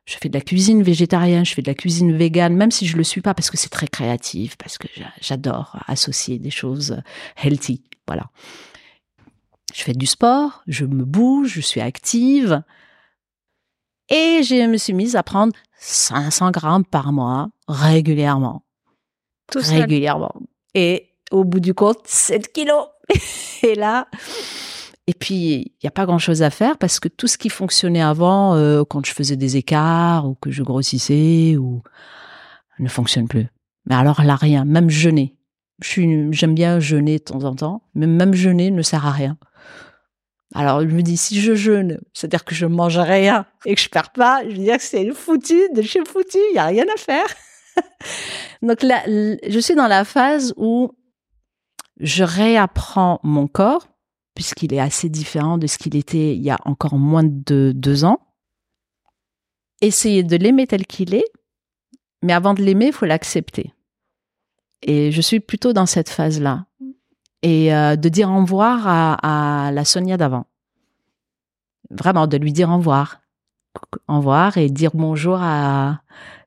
[0.05, 2.95] je fais de la cuisine végétarienne, je fais de la cuisine végane, même si je
[2.95, 4.87] le suis pas parce que c'est très créatif, parce que
[5.19, 7.01] j'adore associer des choses
[7.43, 7.83] healthy.
[8.07, 8.29] Voilà
[9.75, 12.63] je fais du sport, je me bouge, je suis active.
[14.07, 18.63] Et je me suis mise à prendre 500 grammes par mois régulièrement.
[19.51, 20.33] Tout régulièrement.
[20.75, 22.85] Et au bout du compte, 7 kilos.
[23.63, 24.07] et là,
[25.07, 28.01] et puis, il n'y a pas grand-chose à faire parce que tout ce qui fonctionnait
[28.01, 31.83] avant, euh, quand je faisais des écarts ou que je grossissais, ou
[32.79, 33.47] ne fonctionne plus.
[33.87, 34.63] Mais alors là, rien.
[34.63, 35.35] Même jeûner.
[35.79, 39.37] J'aime bien jeûner de temps en temps, mais même jeûner ne sert à rien.
[40.53, 43.89] Alors, je me dis, si je jeûne, c'est-à-dire que je mange rien et que je
[43.89, 46.85] perds pas, je veux dire que c'est foutu de chez foutu, il y a rien
[46.93, 47.27] à faire.
[48.61, 50.91] Donc là, je suis dans la phase où
[51.99, 53.87] je réapprends mon corps,
[54.33, 58.05] puisqu'il est assez différent de ce qu'il était il y a encore moins de deux
[58.05, 58.19] ans.
[59.81, 61.27] Essayer de l'aimer tel qu'il est,
[62.21, 63.74] mais avant de l'aimer, il faut l'accepter.
[64.85, 66.67] Et je suis plutôt dans cette phase-là.
[67.41, 70.45] Et euh, de dire au revoir à, la Sonia d'avant.
[71.89, 73.21] Vraiment, de lui dire au revoir.
[74.07, 76.01] Au revoir et dire bonjour à,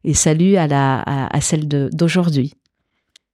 [0.05, 2.55] et salut à, la, à, celle d'aujourd'hui.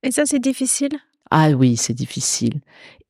[0.03, 0.99] Et ça, c'est difficile?
[1.31, 2.61] Ah oui, c'est difficile.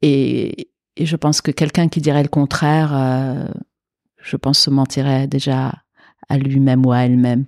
[0.02, 3.46] Et, et, je pense que quelqu'un qui dirait le contraire, euh,
[4.20, 5.72] je pense se mentirait déjà
[6.28, 7.46] à lui-même ou à elle-même.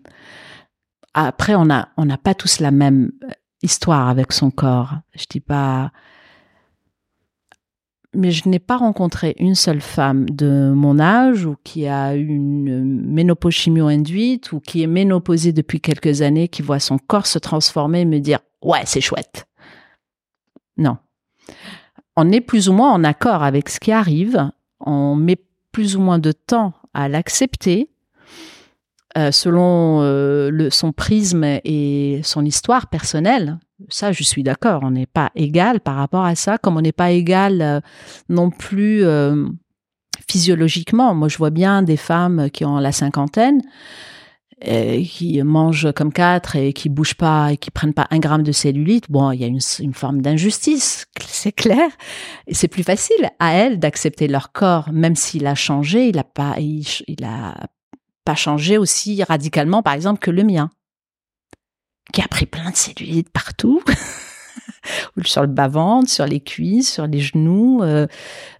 [1.15, 3.13] Après, on n'a on n'a pas tous la même
[3.67, 4.95] histoire avec son corps.
[5.15, 5.91] Je dis pas.
[8.15, 13.03] Mais je n'ai pas rencontré une seule femme de mon âge ou qui a une
[13.13, 18.01] ménopause chimio-induite ou qui est ménopausée depuis quelques années, qui voit son corps se transformer
[18.01, 19.47] et me dire Ouais, c'est chouette.
[20.79, 20.97] Non.
[22.17, 24.51] On est plus ou moins en accord avec ce qui arrive.
[24.81, 25.39] On met
[25.73, 27.91] plus ou moins de temps à l'accepter
[29.17, 33.59] euh, selon euh, son prisme et son histoire personnelle.
[33.89, 34.83] Ça, je suis d'accord.
[34.83, 37.81] On n'est pas égal par rapport à ça, comme on n'est pas égal euh,
[38.29, 39.05] non plus
[40.29, 41.15] physiologiquement.
[41.15, 43.63] Moi, je vois bien des femmes qui ont la cinquantaine,
[44.63, 48.53] qui mangent comme quatre et qui bougent pas et qui prennent pas un gramme de
[48.53, 49.11] cellulite.
[49.11, 51.89] Bon, il y a une, forme d'injustice, c'est clair.
[52.47, 56.09] Et c'est plus facile à elles d'accepter leur corps, même s'il a changé.
[56.09, 57.55] Il a pas, il a
[58.27, 60.71] pas changé aussi radicalement, par exemple, que le mien,
[62.13, 63.83] qui a pris plein de cellulite partout.
[65.25, 67.83] sur le bas-ventre, sur les cuisses, sur les genoux.
[67.83, 68.07] Euh,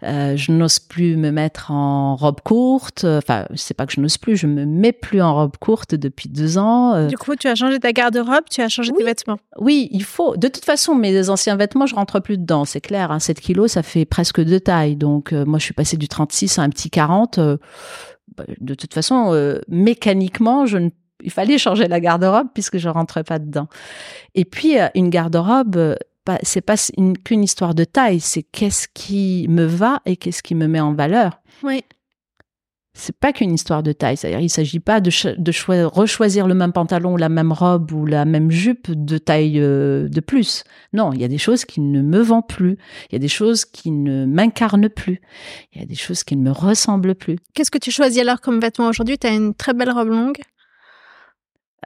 [0.03, 3.05] euh, je n'ose plus me mettre en robe courte.
[3.05, 6.29] Enfin, c'est pas que je n'ose plus, je me mets plus en robe courte depuis
[6.29, 6.95] deux ans.
[6.95, 7.07] Euh.
[7.07, 9.39] Du coup, tu as changé ta garde-robe, tu as changé tes vêtements.
[9.59, 10.37] Oui, il faut.
[10.37, 13.11] De toute façon, mes anciens vêtements, je rentre plus dedans, c'est clair.
[13.11, 14.97] Hein, 7 kilos, ça fait presque deux tailles.
[14.97, 17.57] Donc, moi, je suis passée du 36 à un petit 40 bah,
[18.61, 20.65] de toute façon, euh, mécaniquement,
[21.23, 23.69] il fallait changer la garde-robe puisque je rentrais pas dedans.
[24.35, 25.97] Et puis euh, une garde-robe, euh,
[26.43, 26.77] c'est pas
[27.25, 30.95] qu'une histoire de taille, c'est qu'est-ce qui me va et qu'est-ce qui me met en
[30.95, 31.41] valeur.
[31.63, 31.85] Oui
[32.97, 34.17] c'est pas qu'une histoire de taille.
[34.17, 38.07] C'est-à-dire, il s'agit pas de, de rechoisir le même pantalon ou la même robe ou
[38.07, 40.65] la même jupe de taille euh, de plus.
[40.95, 42.79] Non, il y a des choses qui ne me vont plus.
[43.11, 45.21] Il y a des choses qui ne m'incarnent plus.
[45.73, 47.37] Il y a des choses qui ne me ressemblent plus.
[47.55, 49.19] Qu'est-ce que tu choisis alors comme vêtement aujourd'hui?
[49.19, 50.39] Tu as une très belle robe longue?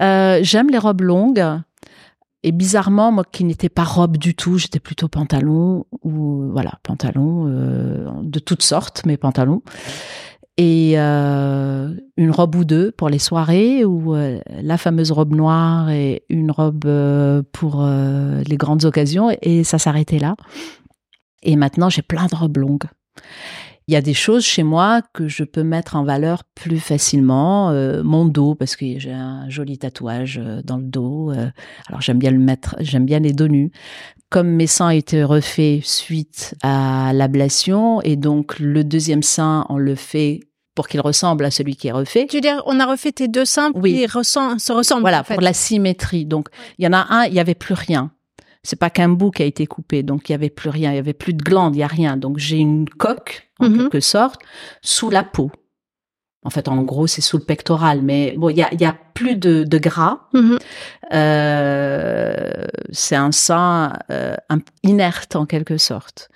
[0.00, 1.44] Euh, J'aime les robes longues.
[2.42, 7.46] Et bizarrement, moi qui n'étais pas robe du tout, j'étais plutôt pantalon ou voilà pantalon
[7.48, 9.60] euh, de toutes sortes, mes pantalons
[10.56, 15.90] et euh, une robe ou deux pour les soirées ou euh, la fameuse robe noire
[15.90, 20.34] et une robe euh, pour les grandes occasions et ça s'arrêtait là.
[21.42, 22.84] Et maintenant, j'ai plein de robes longues.
[23.90, 27.72] Il y a des choses chez moi que je peux mettre en valeur plus facilement.
[28.04, 31.32] mon dos, parce que j'ai un joli tatouage dans le dos.
[31.88, 33.72] alors j'aime bien le mettre, j'aime bien les dos nus
[34.30, 39.96] comme mes seins étaient refaits suite à l'ablation, et donc le deuxième sein, on le
[39.96, 40.40] fait
[40.76, 42.26] pour qu'il ressemble à celui qui est refait.
[42.28, 44.06] Tu veux dire, on a refait tes deux seins pour oui.
[44.08, 45.00] se ressemblent.
[45.00, 46.24] Voilà, pour la symétrie.
[46.24, 48.12] Donc, il y en a un, il y avait plus rien.
[48.62, 50.96] C'est pas qu'un bout qui a été coupé, donc il y avait plus rien, il
[50.96, 52.16] y avait plus de glandes, il y a rien.
[52.16, 53.78] Donc j'ai une coque, en mhm.
[53.78, 54.40] quelque sorte,
[54.82, 55.50] sous la peau.
[56.42, 58.96] En fait, en gros, c'est sous le pectoral, mais bon, il y a, y a
[59.14, 60.28] plus de, de gras.
[60.32, 60.58] Mhm.
[61.12, 64.36] Euh, c'est un sein euh,
[64.82, 66.30] inerte en quelque sorte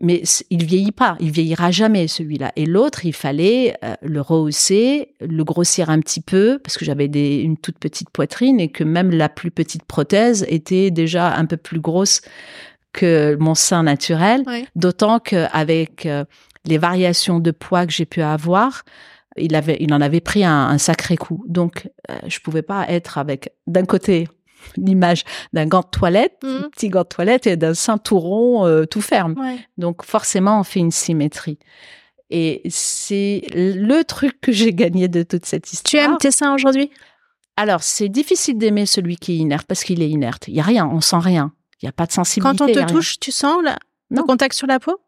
[0.00, 2.52] mais il vieillit pas, il vieillira jamais celui-là.
[2.56, 7.06] Et l'autre, il fallait euh, le rehausser, le grossir un petit peu parce que j'avais
[7.06, 11.58] une toute petite poitrine et que même la plus petite prothèse était déjà un peu
[11.58, 12.22] plus grosse
[12.92, 14.42] que mon sein naturel.
[14.74, 16.24] D'autant qu'avec euh,
[16.64, 18.82] les variations de poids que j'ai pu avoir,
[19.36, 21.44] il avait, il en avait pris un, sacré coup.
[21.46, 24.28] Donc, euh, je pouvais pas être avec d'un côté
[24.76, 26.70] l'image d'un gant de toilette, un mmh.
[26.70, 27.72] petit gant de toilette et d'un
[28.10, 29.34] rond, euh, tout ferme.
[29.78, 31.58] Donc forcément, on fait une symétrie.
[32.30, 35.90] Et c'est le truc que j'ai gagné de toute cette histoire.
[35.90, 36.90] Tu aimes tes seins aujourd'hui?
[37.56, 40.46] Alors, c'est difficile d'aimer celui qui est inerte parce qu'il est inerte.
[40.46, 41.52] Il y a rien, on sent rien.
[41.82, 42.56] Il y a pas de sensibilité.
[42.56, 43.58] Quand on te touche, tu sens
[44.10, 45.00] le contact sur la peau?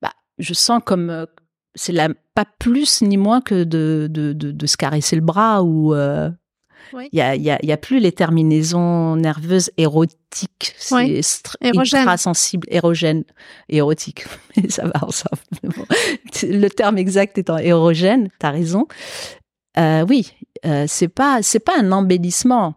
[0.00, 1.26] Bah, je sens comme euh,
[1.74, 1.94] c'est
[2.34, 6.30] pas plus ni moins que de, de, de, se caresser le bras ou euh,
[6.92, 11.20] Il y, a, y, a, y, a, plus les terminaisons nerveuses érotiques, oui.
[11.62, 13.24] ultra sensibles, érogènes,
[13.68, 14.24] érotiques.
[14.56, 15.40] Mais ça va ensemble.
[16.42, 18.86] Le terme exact étant érogène, t'as raison.
[19.78, 20.32] Euh, oui,
[20.66, 22.74] euh, c'est pas c'est pas un embellissement.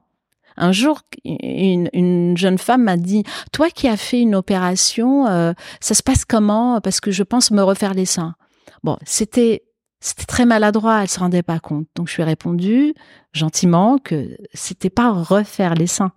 [0.62, 5.54] Un jour, une, une jeune femme m'a dit "Toi qui as fait une opération, euh,
[5.80, 6.80] ça se passe comment?
[6.82, 8.36] Parce que je pense me refaire les seins."
[8.84, 9.64] Bon, c'était
[10.00, 11.88] c'était très maladroit, elle se rendait pas compte.
[11.96, 12.94] Donc je lui ai répondu
[13.34, 16.12] gentiment que c'était pas refaire les seins.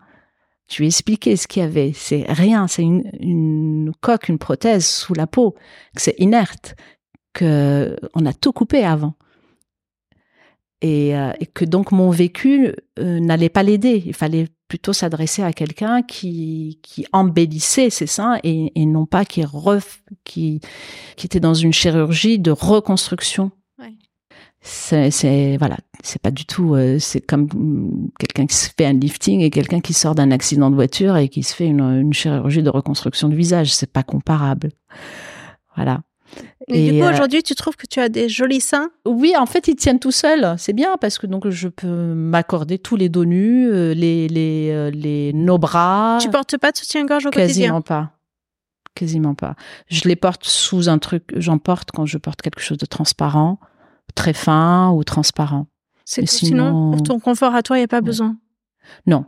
[0.71, 1.93] Je lui ai expliqué ce qu'il y avait.
[1.95, 5.55] C'est rien, c'est une, une, coque, une prothèse sous la peau,
[5.95, 6.75] que c'est inerte,
[7.35, 9.15] que on a tout coupé avant.
[10.87, 14.03] Et, euh, et que donc mon vécu euh, n'allait pas l'aider.
[14.05, 19.25] Il fallait plutôt s'adresser à quelqu'un qui, qui embellissait ses seins et, et non pas
[19.25, 20.61] qui, ref, qui,
[21.17, 23.51] qui était dans une chirurgie de reconstruction
[24.65, 26.75] c'est voilà, c'est pas du tout.
[26.75, 30.71] Euh, c'est comme quelqu'un qui se fait un lifting et quelqu'un qui sort d'un accident
[30.71, 33.75] de voiture et qui se fait une, une chirurgie de reconstruction du visage.
[33.75, 34.71] C'est pas comparable.
[35.77, 36.01] Voilà.
[36.69, 38.91] Et, du coup, euh, aujourd'hui, tu trouves que tu as des jolis seins?
[39.07, 40.55] Oui, en fait, ils tiennent tout seuls.
[40.59, 44.91] C'est bien parce que donc je peux m'accorder tous les dos nus, euh, les les
[44.91, 46.19] les nos bras.
[46.21, 47.67] Tu portes pas de soutien-gorge au quasiment quotidien?
[47.67, 48.11] Quasiment pas.
[48.95, 49.57] Quasiment pas.
[49.89, 51.33] Je les porte sous un truc.
[51.37, 53.59] J'en porte quand je porte quelque chose de transparent
[54.15, 55.67] très fin ou transparent.
[56.05, 58.37] C'est sinon, pour ton confort à toi, il n'y a pas besoin.
[59.07, 59.25] Non.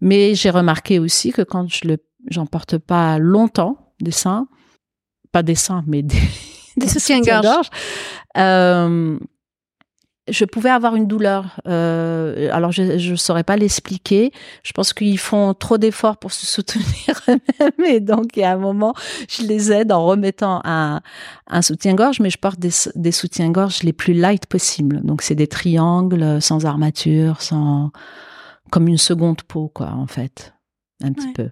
[0.00, 1.98] Mais j'ai remarqué aussi que quand je le,
[2.30, 4.46] j'en porte pas longtemps des seins,
[5.32, 6.20] pas des seins, mais des,
[6.76, 7.68] des, soutiens-gorge,
[8.36, 9.18] euh,
[10.28, 11.60] je pouvais avoir une douleur.
[11.66, 14.30] Euh, alors je ne saurais pas l'expliquer.
[14.62, 16.86] Je pense qu'ils font trop d'efforts pour se soutenir
[17.28, 18.94] eux-mêmes et donc il y a un moment,
[19.28, 21.00] je les aide en remettant un,
[21.48, 25.00] un soutien-gorge, mais je porte des, des soutiens-gorge les plus light possibles.
[25.02, 27.90] Donc c'est des triangles sans armature, sans
[28.70, 30.54] comme une seconde peau quoi en fait,
[31.02, 31.50] un petit peu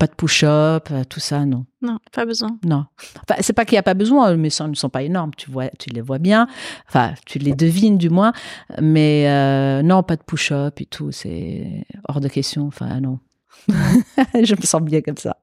[0.00, 1.66] pas de push-up, euh, tout ça, non.
[1.82, 2.58] Non, pas besoin.
[2.64, 2.86] Non.
[3.28, 5.32] Enfin, c'est pas qu'il n'y a pas besoin, mais ça ne sont pas énormes.
[5.36, 6.48] Tu vois, tu les vois bien.
[6.88, 8.32] Enfin, tu les devines du moins.
[8.80, 11.12] Mais euh, non, pas de push-up et tout.
[11.12, 12.66] C'est hors de question.
[12.66, 13.18] Enfin, non.
[13.68, 15.36] je me sens bien comme ça.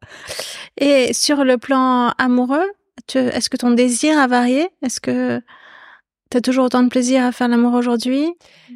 [0.76, 2.68] Et sur le plan amoureux,
[3.14, 4.70] est-ce que ton désir a varié?
[4.82, 5.40] Est-ce que
[6.32, 8.28] tu as toujours autant de plaisir à faire l'amour aujourd'hui?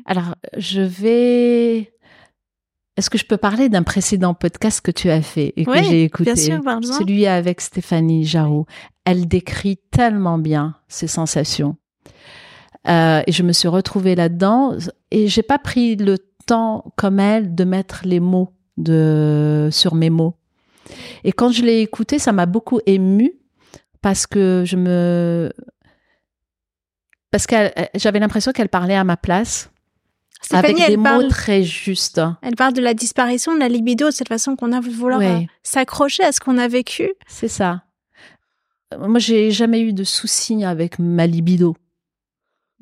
[0.05, 1.91] Alors, je vais
[3.01, 6.03] est-ce que je peux parler d'un précédent podcast que tu as fait et que j'ai
[6.03, 6.33] écouté?
[6.33, 8.67] bien sûr, Celui avec Stéphanie Jarou.
[9.05, 11.77] Elle décrit tellement bien ses sensations.
[12.87, 14.75] Euh, et je me suis retrouvée là-dedans
[15.09, 20.11] et j'ai pas pris le temps comme elle de mettre les mots de sur mes
[20.11, 20.35] mots.
[21.23, 23.33] Et quand je l'ai écouté, ça m'a beaucoup émue
[24.03, 25.51] parce que je me
[27.31, 27.55] parce que
[27.95, 29.70] j'avais l'impression qu'elle parlait à ma place
[30.49, 32.21] avec des mots très justes.
[32.41, 35.21] Elle parle de la disparition de la libido, de cette façon qu'on a de vouloir
[35.21, 37.11] euh, s'accrocher à ce qu'on a vécu.
[37.27, 37.83] C'est ça.
[38.99, 41.75] Moi, j'ai jamais eu de soucis avec ma libido,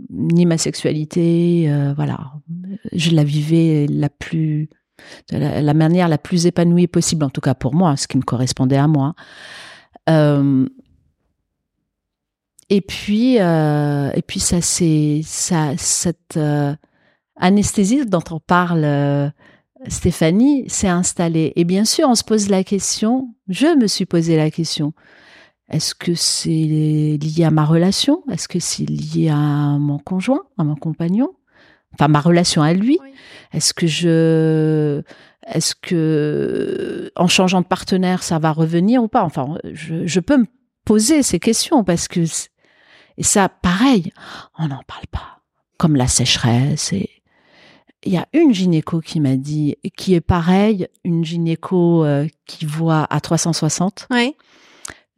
[0.09, 1.65] ni ma sexualité.
[1.69, 2.31] Euh, voilà,
[2.93, 4.69] je la vivais la plus,
[5.31, 8.23] de la, manière la plus épanouie possible, en tout cas pour moi, ce qui me
[8.23, 9.13] correspondait à moi.
[10.09, 10.65] Euh,
[12.71, 16.39] et puis, et puis ça, c'est ça, cette
[17.39, 19.29] anesthésie dont on parle euh,
[19.87, 21.53] Stéphanie s'est installée.
[21.55, 24.93] Et bien sûr, on se pose la question, je me suis posé la question,
[25.69, 28.23] est-ce que c'est lié à ma relation?
[28.31, 31.29] Est-ce que c'est lié à mon conjoint, à mon compagnon?
[31.93, 32.97] Enfin, ma relation à lui.
[33.53, 35.01] Est-ce que je...
[35.45, 39.23] Est-ce que en changeant de partenaire, ça va revenir ou pas?
[39.23, 40.45] Enfin, je, je peux me
[40.85, 42.21] poser ces questions parce que...
[43.17, 44.11] Et ça, pareil,
[44.57, 45.41] on n'en parle pas.
[45.77, 47.09] Comme la sécheresse et
[48.05, 52.65] il y a une gynéco qui m'a dit, qui est pareil, une gynéco euh, qui
[52.65, 54.07] voit à 360.
[54.11, 54.35] Oui.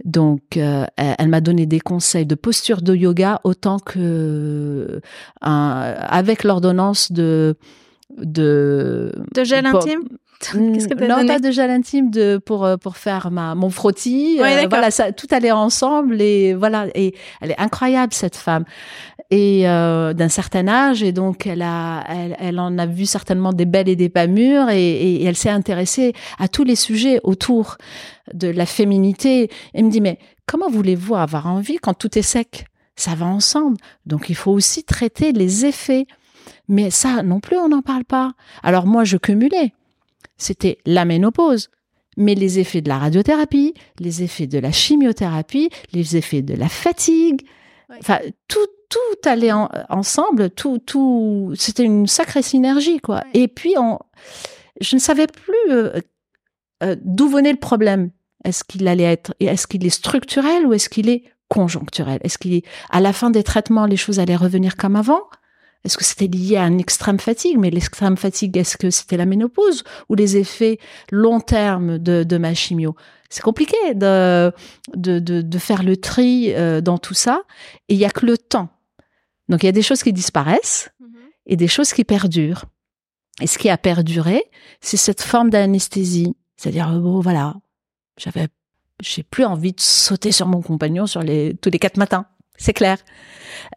[0.04, 5.00] Donc, euh, elle, m'a donné des conseils de posture de yoga autant que
[5.42, 7.56] avec l'ordonnance de
[8.18, 10.02] de de gel intime?
[10.42, 14.38] Que non, pas de gel intime de pour euh, pour faire ma mon frottis.
[14.38, 18.66] voilà, ça tout allait ensemble et voilà et elle est incroyable cette femme.
[19.30, 23.54] Et euh, d'un certain âge et donc elle a elle, elle, en a vu certainement
[23.54, 27.20] des belles et des pas mûres et, et, elle s'est intéressée à tous les sujets
[27.24, 27.78] autour
[28.34, 29.50] de la féminité.
[29.74, 30.18] Et me dit mais
[30.48, 32.66] comment voulez-vous avoir envie quand tout est sec?
[32.96, 33.78] Ça va ensemble.
[34.06, 36.08] Donc il faut aussi traiter les effets.
[36.68, 38.32] Mais ça non plus on n'en parle pas.
[38.64, 39.74] Alors moi je cumulais
[40.42, 41.70] c'était la ménopause.
[42.18, 46.68] Mais les effets de la radiothérapie, les effets de la chimiothérapie, les effets de la
[46.68, 47.42] fatigue,
[48.00, 49.54] enfin tout tout allait
[49.90, 53.24] ensemble, tout, tout, c'était une sacrée synergie, quoi.
[53.34, 54.00] Et puis, on,
[54.82, 56.02] je ne savais plus euh,
[56.84, 58.12] euh, d'où venait le problème.
[58.44, 62.20] Est-ce qu'il allait être, est-ce qu'il est structurel ou est-ce qu'il est conjoncturel?
[62.24, 65.22] Est-ce qu'il à la fin des traitements, les choses allaient revenir comme avant?
[65.84, 67.58] Est-ce que c'était lié à une extrême fatigue?
[67.58, 70.78] Mais l'extrême fatigue, est-ce que c'était la ménopause ou les effets
[71.12, 72.96] long terme de, de ma chimio?
[73.30, 74.52] C'est compliqué de,
[74.96, 77.42] de, de, faire le tri euh, dans tout ça.
[77.88, 78.70] Et il y a que le temps.
[79.48, 81.16] Donc il y a des choses qui disparaissent mhm.
[81.48, 82.66] et des choses qui perdurent.
[83.42, 84.44] Et ce qui a perduré,
[84.82, 86.36] c'est cette forme d'anesthésie.
[86.58, 87.56] C'est-à-dire, euh, bon, voilà,
[88.18, 88.50] j'avais,
[89.02, 92.28] j'ai plus envie de sauter sur mon compagnon sur les, tous les quatre matins.
[92.58, 92.98] C'est clair.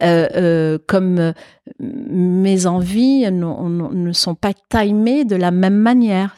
[0.02, 1.32] Euh, euh, comme
[1.78, 6.34] mes envies ne sont pas timées de la même manière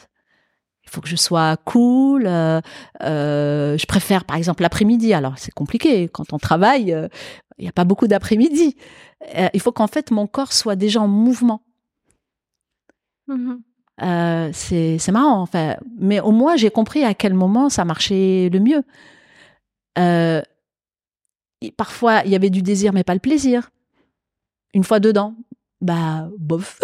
[0.86, 2.26] il faut que je sois cool.
[2.26, 2.60] Euh,
[3.02, 5.12] euh, je préfère, par exemple, l'après-midi.
[5.12, 6.08] Alors, c'est compliqué.
[6.08, 7.08] Quand on travaille, euh,
[7.58, 8.76] il n'y a pas beaucoup d'après-midi.
[9.52, 11.62] il faut qu'en fait, mon corps soit déjà en mouvement.
[13.28, 14.52] Mm-hmm.
[14.52, 15.76] c'est marrant, enfin.
[15.98, 18.82] Mais au moins, j'ai compris à quel moment ça marchait le mieux.
[21.76, 23.70] Parfois, il y avait du désir, mais pas le plaisir.
[24.74, 25.34] Une fois dedans,
[25.80, 26.80] bah, bof.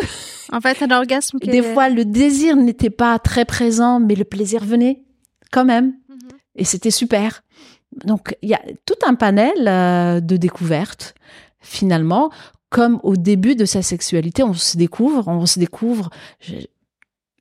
[0.52, 1.38] En fait, un orgasme.
[1.38, 5.02] Des fois, le désir n'était pas très présent, mais le plaisir venait
[5.50, 5.94] quand même.
[6.08, 6.18] Mhm.
[6.56, 7.42] Et c'était super.
[8.04, 11.14] Donc, il y a tout un panel euh, de découvertes,
[11.60, 12.30] finalement,
[12.70, 16.08] comme au début de sa sexualité, on se découvre, on se découvre.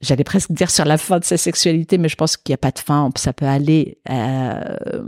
[0.02, 2.58] J'allais presque dire sur la fin de sa sexualité, mais je pense qu'il n'y a
[2.58, 3.10] pas de fin.
[3.16, 4.00] Ça peut aller.
[4.10, 5.04] Euh,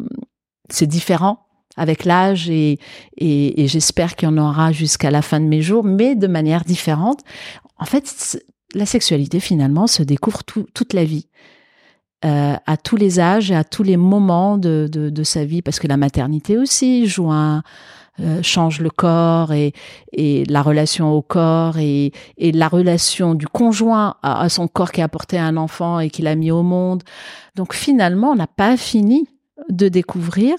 [0.69, 1.42] c'est différent
[1.77, 2.79] avec l'âge et,
[3.19, 7.21] j'espère qu'il y en aura jusqu'à la fin de mes jours, mais de manière différente
[7.77, 8.41] en fait,
[8.73, 11.27] la sexualité finalement se découvre toute la vie.
[12.25, 15.87] Euh, à tous les âges et à tous les moments de, sa vie, parce que
[15.87, 17.63] la maternité aussi joue un,
[18.21, 19.73] euh, change le corps et,
[20.47, 25.37] la relation au corps et, la relation du conjoint à, son corps qui a apporté
[25.37, 27.03] un enfant et qui l'a mis au monde.
[27.55, 29.27] Donc finalement, on n'a pas fini
[29.67, 30.55] de découvrir.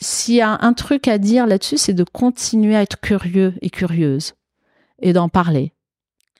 [0.00, 3.70] S'il y a un truc à dire là-dessus, c'est de continuer à être curieux et
[3.70, 4.32] curieuse
[5.00, 5.74] et d'en parler.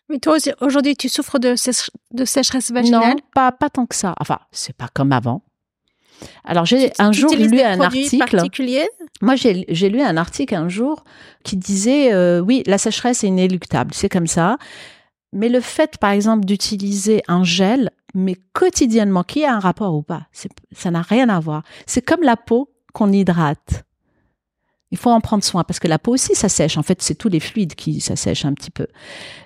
[0.08, 1.54] Mais toi aujourd'hui, tu souffres de,
[2.14, 3.16] de sécheresse vaginale?
[3.16, 4.14] Non, pas, pas tant que ça.
[4.18, 5.42] Enfin, c'est pas comme avant.
[6.44, 8.18] Alors, j'ai un jour lu un article.
[8.18, 8.88] particulier
[9.20, 11.04] Moi, j'ai lu un article un jour
[11.44, 14.58] qui disait euh, oui, la sécheresse est inéluctable, c'est comme ça.
[15.32, 20.02] Mais le fait, par exemple, d'utiliser un gel, mais quotidiennement, qui a un rapport ou
[20.02, 20.26] pas,
[20.72, 21.62] ça n'a rien à voir.
[21.86, 23.84] C'est comme la peau qu'on hydrate.
[24.92, 26.76] Il faut en prendre soin parce que la peau aussi, ça sèche.
[26.76, 28.88] En fait, c'est tous les fluides qui s'assèchent un petit peu.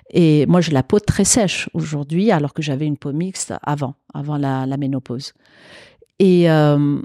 [0.09, 3.95] Et moi, j'ai la peau très sèche aujourd'hui, alors que j'avais une peau mixte avant,
[4.13, 5.33] avant la, ménopause.
[6.17, 6.99] Et euh,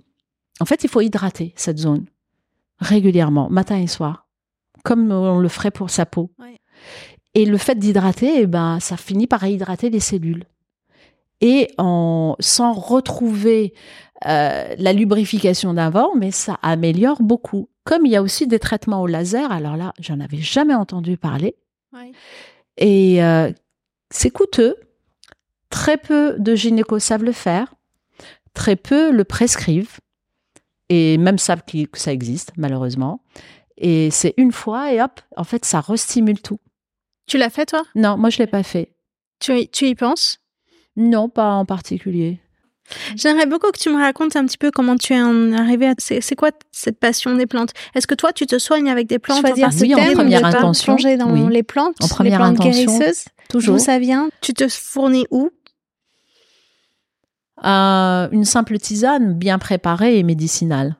[0.61, 2.07] en fait, il faut hydrater cette zone
[2.79, 4.27] régulièrement, matin et soir,
[4.85, 6.31] comme on le ferait pour sa peau.
[7.35, 10.45] Et le fait d'hydrater, eh ben, ça finit par hydrater les cellules.
[11.41, 13.73] Et en, sans retrouver
[14.27, 17.69] euh, la lubrification d'avant, mais ça améliore beaucoup.
[17.85, 21.17] Comme il y a aussi des traitements au laser, alors là, j'en avais jamais entendu
[21.17, 21.57] parler.
[22.77, 23.51] Et euh,
[24.11, 24.77] c'est coûteux.
[25.71, 27.75] Très peu de gynécos savent le faire.
[28.55, 29.99] Très peu le prescrivent.
[30.89, 33.23] Et même savent que ça existe, malheureusement.
[33.77, 36.61] Et c'est une fois et hop, en fait, ça restimule tout.
[37.27, 37.85] Tu l'as fait, toi?
[37.95, 38.93] Non, moi, je l'ai pas fait.
[39.39, 40.41] Tu, tu y penses?
[40.97, 42.41] Non, pas en particulier.
[43.17, 45.95] J'aimerais beaucoup que tu me racontes un petit peu comment tu es arrivé à.
[45.99, 47.71] C'est quoi cette passion des plantes?
[47.95, 50.97] Est-ce que toi, tu te soignes avec des plantes Choisir en oui, en première intention.
[50.97, 53.25] Plonger dans les plantes, en première les plantes intention, guérisseuses?
[53.49, 53.77] Toujours.
[53.77, 54.31] D'où ça vient?
[54.41, 55.51] Tu te fournis où?
[57.65, 60.97] Euh, Une simple tisane bien préparée et médicinale.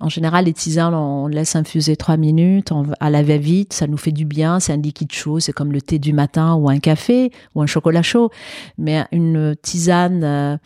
[0.00, 4.12] En général, les tisanes, on laisse infuser trois minutes à la va-vite, ça nous fait
[4.12, 7.30] du bien, c'est un liquide chaud, c'est comme le thé du matin ou un café
[7.54, 8.30] ou un chocolat chaud.
[8.78, 10.56] Mais une tisane euh,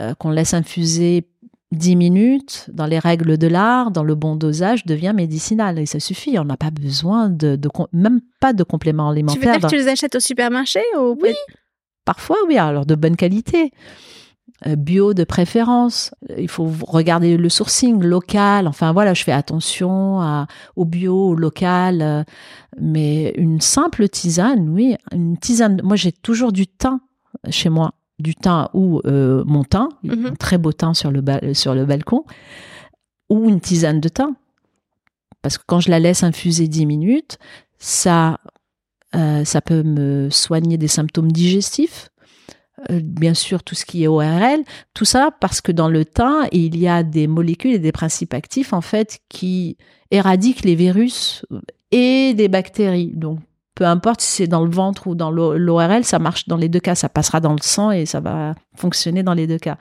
[0.00, 1.26] euh, qu'on laisse infuser
[1.72, 5.78] 10 minutes dans les règles de l'art, dans le bon dosage, devient médicinal.
[5.78, 6.38] Et ça suffit.
[6.38, 7.58] On n'a pas besoin de,
[7.92, 9.40] même pas de compléments alimentaires.
[9.40, 11.16] Tu veux dire que tu les achètes au supermarché ou...
[11.22, 11.34] Oui.
[12.04, 12.58] Parfois, oui.
[12.58, 13.72] Alors, de bonne qualité.
[14.66, 16.14] Euh, bio de préférence.
[16.36, 18.68] Il faut regarder le sourcing local.
[18.68, 20.46] Enfin, voilà, je fais attention à,
[20.76, 22.02] au bio, au local.
[22.02, 22.24] Euh,
[22.78, 24.96] mais une simple tisane, oui.
[25.12, 25.80] Une tisane.
[25.82, 27.00] Moi, j'ai toujours du thym
[27.48, 30.26] chez moi du thym ou euh, mon thym, mhm.
[30.26, 31.22] un très beau thym sur le,
[31.54, 32.24] sur le balcon,
[33.28, 34.34] ou une tisane de thym.
[35.42, 37.38] Parce que quand je la laisse infuser 10 minutes,
[37.78, 38.38] ça,
[39.14, 42.09] euh, ça peut me soigner des symptômes digestifs,
[42.88, 44.62] bien sûr tout ce qui est ORL,
[44.94, 48.34] tout ça parce que dans le thym, il y a des molécules et des principes
[48.34, 49.76] actifs en fait qui
[50.10, 51.44] éradiquent les virus
[51.90, 53.12] et des bactéries.
[53.14, 53.40] Donc
[53.80, 56.80] peu importe si c'est dans le ventre ou dans l'ORL, ça marche dans les deux
[56.80, 59.78] cas, ça passera dans le sang et ça va fonctionner dans les deux cas.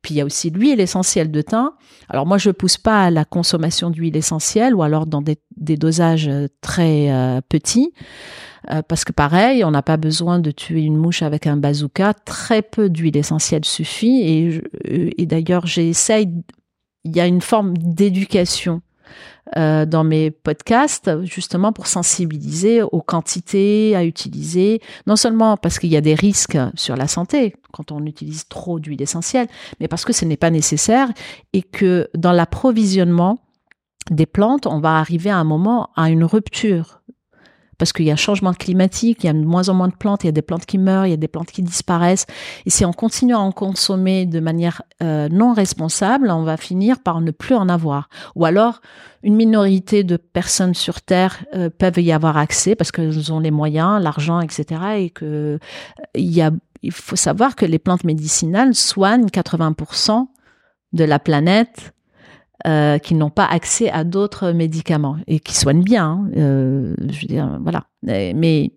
[0.00, 1.72] Puis il y a aussi l'huile essentielle de thym.
[2.08, 5.36] Alors moi je pousse pas à la consommation d'huile essentielle ou alors dans des,
[5.76, 6.30] dosages
[6.62, 7.92] très euh, petits.
[8.70, 12.14] Euh, parce que pareil, on n'a pas besoin de tuer une mouche avec un bazooka.
[12.14, 14.22] Très peu d'huile essentielle suffit.
[14.22, 16.30] Et, euh, et d'ailleurs, j'essaye.
[17.04, 18.80] Il y a une forme d'éducation
[19.56, 25.90] euh, dans mes podcasts, justement pour sensibiliser aux quantités à utiliser, non seulement parce qu'il
[25.90, 29.48] y a des risques sur la santé quand on utilise trop d'huile essentielle,
[29.80, 31.08] mais parce que ce n'est pas nécessaire
[31.52, 33.38] et que dans l'approvisionnement
[34.10, 37.00] des plantes, on va arriver à un moment à une rupture
[37.78, 40.24] parce qu'il y a changement climatique, il y a de moins en moins de plantes,
[40.24, 42.26] il y a des plantes qui meurent, il y a des plantes qui disparaissent.
[42.66, 47.00] Et si on continue à en consommer de manière euh, non responsable, on va finir
[47.00, 48.08] par ne plus en avoir.
[48.34, 48.80] Ou alors,
[49.22, 53.50] une minorité de personnes sur Terre euh, peuvent y avoir accès parce qu'elles ont les
[53.50, 54.80] moyens, l'argent, etc.
[54.98, 55.58] Et que
[56.14, 56.50] il y a,
[56.82, 60.26] il faut savoir que les plantes médicinales soignent 80%
[60.92, 61.93] de la planète
[62.66, 66.04] euh, qui n'ont pas accès à d'autres médicaments et qui soignent bien.
[66.04, 67.84] Hein, euh, je veux dire, voilà.
[68.02, 68.72] Mais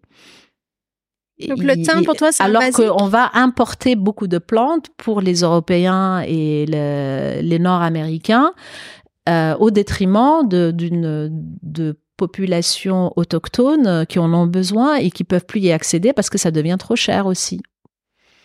[1.48, 5.42] donc le thym pour toi, c'est alors qu'on va importer beaucoup de plantes pour les
[5.42, 8.52] Européens et les Nord-Américains
[9.30, 11.30] euh, au détriment d'une
[11.62, 16.40] de, populations autochtones qui en ont besoin et qui peuvent plus y accéder parce que
[16.40, 17.62] ça devient trop cher aussi.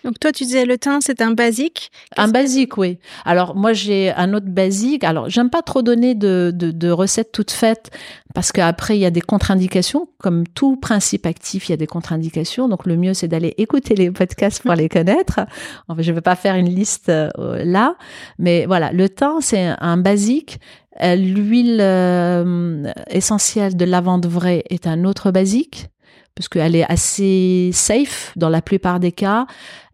[0.05, 1.91] Donc toi, tu disais le thym, c'est un basique.
[2.17, 2.99] Un basique, oui.
[3.25, 5.05] Alors moi, j'ai un autre basique.
[5.05, 7.91] Alors j'aime pas trop donner de, de, de recettes toutes faites
[8.35, 10.09] parce qu'après il y a des contre-indications.
[10.19, 12.69] Comme tout principe actif, il y a des contre-indications.
[12.69, 15.41] Donc le mieux, c'est d'aller écouter les podcasts pour les connaître.
[15.89, 17.31] En fait, je vais pas faire une liste euh,
[17.65, 17.97] là,
[18.39, 20.59] mais voilà, le thym, c'est un basique.
[21.01, 25.87] Euh, l'huile euh, essentielle de lavande vraie est un autre basique
[26.35, 29.47] parce qu'elle est assez safe dans la plupart des cas.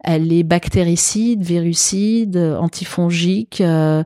[0.03, 4.03] Elle est bactéricide, virucide, antifongique, euh,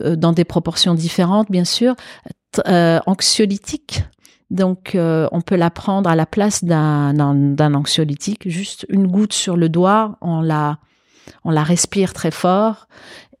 [0.00, 1.94] euh, dans des proportions différentes, bien sûr,
[2.68, 4.04] euh, anxiolytique.
[4.50, 9.70] Donc, on peut la prendre à la place d'un anxiolytique, juste une goutte sur le
[9.70, 10.76] doigt, on la,
[11.44, 12.86] on la respire très fort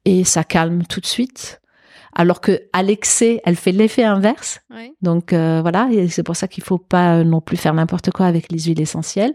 [0.06, 1.60] et ça calme tout de suite
[2.14, 4.60] alors que à l'excès, elle fait l'effet inverse.
[5.00, 8.26] Donc euh, voilà, et c'est pour ça qu'il faut pas non plus faire n'importe quoi
[8.26, 9.32] avec les huiles essentielles.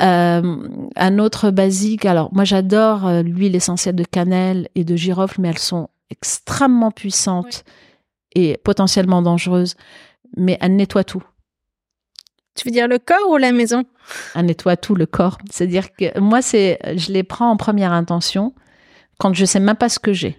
[0.00, 5.40] Euh, un autre basique, alors moi j'adore euh, l'huile essentielle de cannelle et de girofle,
[5.40, 7.64] mais elles sont extrêmement puissantes
[8.34, 9.76] et potentiellement dangereuses,
[10.36, 11.22] mais elles nettoient tout.
[12.56, 13.84] Tu veux dire le corps ou la maison?
[14.34, 15.38] Elle nettoie tout le corps.
[15.50, 18.54] C'est-à-dire que moi, c'est, je les prends en première intention
[19.18, 20.36] quand je sais même pas ce que j'ai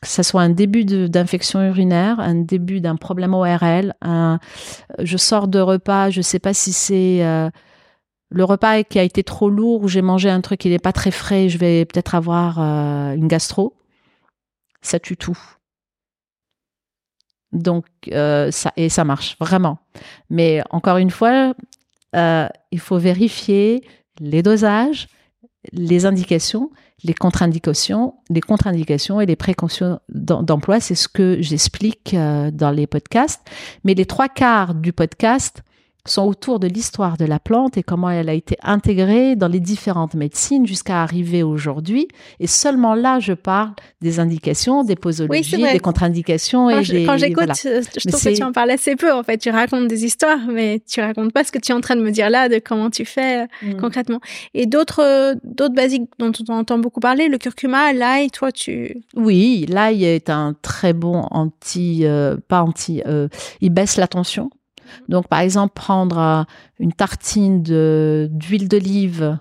[0.00, 3.94] que ce soit un début d'infection urinaire, un début d'un problème ORL,
[4.98, 7.50] je sors de repas, je sais pas si c'est euh,
[8.30, 10.92] le repas qui a été trop lourd ou j'ai mangé un truc qui n'est pas
[10.92, 13.76] très frais, je vais peut-être avoir euh, une gastro.
[14.80, 15.38] Ça tue tout.
[17.52, 19.78] Donc euh, ça et ça marche vraiment.
[20.30, 21.54] Mais encore une fois,
[22.14, 23.84] il faut vérifier
[24.18, 25.08] les dosages,
[25.72, 26.70] les indications
[27.04, 32.86] les contre-indications, les contre-indications et les précautions d'emploi, c'est ce que j'explique euh, dans les
[32.86, 33.40] podcasts.
[33.84, 35.62] Mais les trois quarts du podcast
[36.10, 39.60] sont autour de l'histoire de la plante et comment elle a été intégrée dans les
[39.60, 42.08] différentes médecines jusqu'à arriver aujourd'hui.
[42.40, 46.68] Et seulement là, je parle des indications, des posologies, des contre-indications.
[46.68, 49.12] Quand, et quand j'écoute, je trouve que tu en parles assez peu.
[49.12, 51.80] En fait, tu racontes des histoires, mais tu racontes pas ce que tu es en
[51.80, 53.76] train de me dire là, de comment tu fais euh, mm.
[53.80, 54.20] concrètement.
[54.54, 59.02] Et d'autres, d'autres basiques dont on entend beaucoup parler, le curcuma, l'ail, toi, tu...
[59.14, 63.28] Oui, l'ail est un très bon anti, euh, pas anti, euh,
[63.60, 64.50] il baisse la tension
[65.08, 66.42] donc, par exemple, prendre euh,
[66.78, 69.38] une tartine d'huile d'olive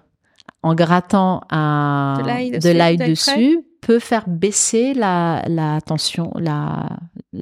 [0.63, 6.99] en grattant de l'ail dessus, peut faire baisser la, tension, la,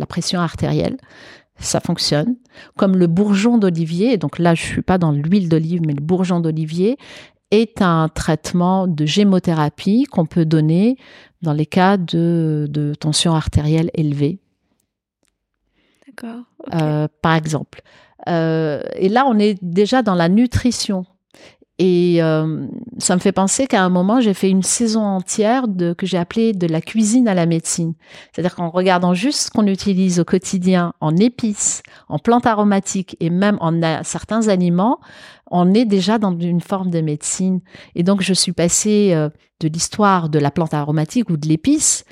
[0.08, 0.97] pression artérielle.
[1.60, 2.36] Ça fonctionne.
[2.78, 6.39] Comme le bourgeon d'olivier, donc là je suis pas dans l'huile d'olive, mais le bourgeon
[6.39, 6.97] d'olivier
[7.49, 10.97] est un traitement de gémothérapie qu'on peut donner
[11.41, 14.39] dans les cas de tension artérielle élevée.
[16.74, 17.82] Euh, par exemple.
[18.28, 21.05] Euh, et là, on est déjà dans la nutrition.
[21.80, 22.65] Et euh,
[22.97, 25.65] ça me fait penser qu'à un moment, j'ai fait une saison entière
[25.95, 27.93] que j'ai appelé de la cuisine à la médecine.
[28.32, 33.30] C'est-à-dire qu'en regardant juste ce qu'on utilise au quotidien en épices, en plantes aromatiques et
[33.30, 34.99] même en certains aliments,
[35.51, 37.61] on est déjà dans une forme de médecine.
[37.93, 39.13] Et donc, je suis passée
[39.59, 42.05] de l'histoire de la plante aromatique ou de l'épice,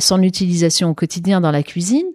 [0.00, 2.08] son utilisation au quotidien dans la cuisine,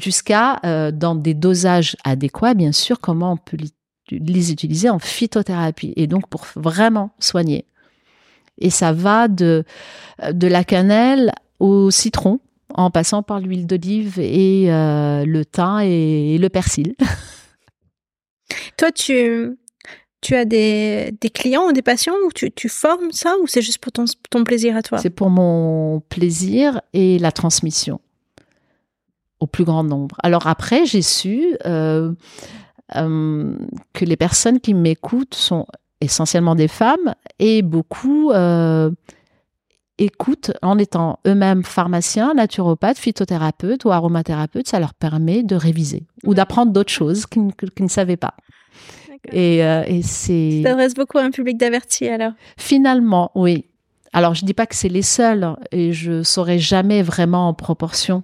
[0.00, 0.60] jusqu'à
[0.92, 3.56] dans des dosages adéquats, bien sûr, comment on peut
[4.10, 7.66] les utiliser en phytothérapie et donc pour vraiment soigner.
[8.58, 9.64] Et ça va de,
[10.32, 12.40] de la cannelle au citron
[12.74, 16.94] en passant par l'huile d'olive et euh, le thym et, le persil.
[18.76, 19.58] Toi, tu,
[20.20, 23.62] tu as des, des, clients ou des patients ou tu, tu formes ça ou c'est
[23.62, 24.98] juste pour ton, ton plaisir à toi?
[24.98, 28.00] C'est pour mon plaisir et la transmission
[29.42, 30.16] au plus grand nombre.
[30.22, 32.12] Alors après, j'ai su euh,
[32.94, 33.54] euh,
[33.92, 35.66] que les personnes qui m'écoutent sont
[36.00, 38.90] essentiellement des femmes et beaucoup euh,
[39.98, 44.68] écoutent en étant eux-mêmes pharmaciens, naturopathes, phytothérapeutes ou aromathérapeutes.
[44.68, 48.34] Ça leur permet de réviser ou d'apprendre d'autres choses qu'ils ne savaient pas.
[49.32, 50.62] Et, euh, et c'est.
[50.62, 52.32] Ça adresse beaucoup à un public d'avertis alors.
[52.56, 53.64] Finalement, oui.
[54.12, 58.22] Alors je dis pas que c'est les seuls et je saurais jamais vraiment en proportion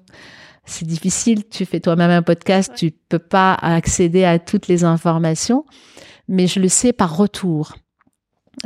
[0.69, 1.49] c'est difficile.
[1.49, 5.65] Tu fais toi-même un podcast, tu peux pas accéder à toutes les informations,
[6.29, 7.75] mais je le sais par retour.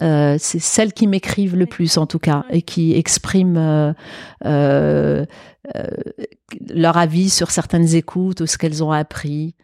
[0.01, 3.93] Euh, c'est celles qui m'écrivent le plus en tout cas et qui expriment euh,
[4.47, 5.25] euh,
[6.71, 9.55] leur avis sur certaines écoutes ou ce qu'elles ont appris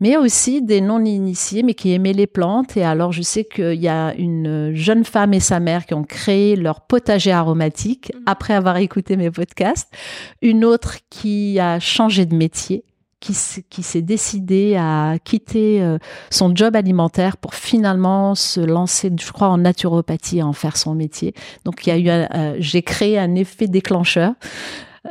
[0.00, 2.76] mais aussi des non-initiés, mais qui aimaient les plantes.
[2.76, 6.04] Et alors, je sais qu'il y a une jeune femme et sa mère qui ont
[6.04, 8.22] créé leur potager aromatique mhm.
[8.26, 9.92] après avoir écouté mes podcasts.
[10.40, 12.84] Une autre qui a changé de métier
[13.22, 15.98] qui, s'est décidée à quitter euh,
[16.30, 20.94] son job alimentaire pour finalement se lancer, je crois, en naturopathie, à en faire son
[20.94, 21.34] métier.
[21.64, 24.34] Donc, il y a eu, euh, j'ai créé un effet déclencheur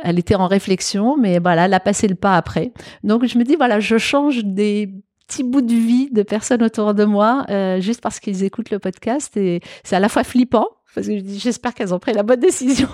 [0.02, 2.72] elle était en réflexion, mais voilà, elle a passé le pas après.
[3.04, 4.90] Donc je me dis, voilà, je change des
[5.26, 8.78] petits bouts de vie de personnes autour de moi euh, juste parce qu'ils écoutent le
[8.78, 12.12] podcast et c'est à la fois flippant parce que je dis j'espère qu'elles ont pris
[12.12, 12.88] la bonne décision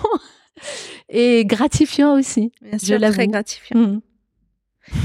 [1.09, 2.53] et gratifiant aussi.
[2.63, 3.79] Bien sûr, très gratifiant.
[3.79, 4.01] Mmh.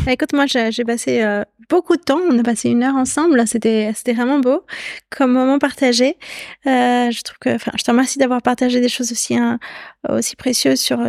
[0.05, 2.19] Bah, écoute, moi, j'ai passé euh, beaucoup de temps.
[2.29, 3.45] On a passé une heure ensemble.
[3.47, 4.61] C'était, c'était vraiment beau
[5.09, 6.17] comme moment partagé.
[6.65, 9.59] Euh, je trouve que, enfin, je te remercie d'avoir partagé des choses aussi, hein,
[10.07, 10.99] aussi précieuses sur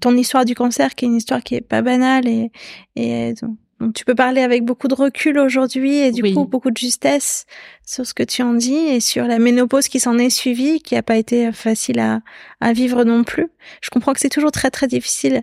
[0.00, 2.50] ton histoire du cancer, qui est une histoire qui est pas banale et,
[2.96, 3.34] et
[3.80, 7.46] donc, tu peux parler avec beaucoup de recul aujourd'hui et du coup beaucoup de justesse
[7.86, 10.96] sur ce que tu en dis et sur la ménopause qui s'en est suivie, qui
[10.96, 12.20] a pas été facile à,
[12.60, 13.48] à vivre non plus.
[13.80, 15.42] Je comprends que c'est toujours très très difficile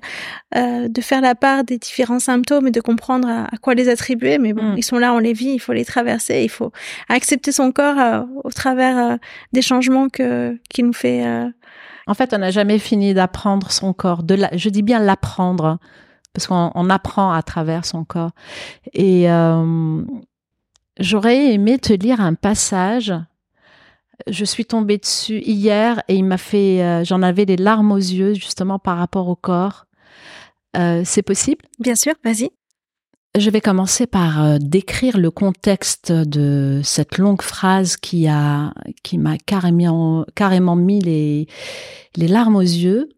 [0.56, 4.38] euh, de faire la part des différents symptômes et de comprendre à, quoi les attribuer,
[4.38, 4.78] mais bon, mm.
[4.78, 6.72] ils sont là, on les vit, il faut les traverser, il faut
[7.10, 9.16] accepter son corps euh, au travers euh,
[9.52, 11.50] des changements que qui nous fait euh,
[12.08, 14.24] en fait, on n'a jamais fini d'apprendre son corps.
[14.54, 15.78] Je dis bien l'apprendre,
[16.34, 18.32] parce qu'on apprend à travers son corps.
[18.94, 20.04] Et euh,
[21.00, 23.14] j'aurais aimé te lire un passage.
[24.28, 27.98] Je suis tombée dessus hier et il m'a fait, euh, j'en avais les larmes aux
[27.98, 29.86] yeux justement par rapport au corps.
[30.76, 31.66] Euh, c'est possible?
[31.80, 32.50] Bien sûr, vas-y.
[33.40, 38.74] Je vais commencer par euh, décrire le contexte de cette longue phrase qui a
[39.04, 41.48] qui m'a carrément carrément mis les
[42.16, 43.10] les larmes aux yeux.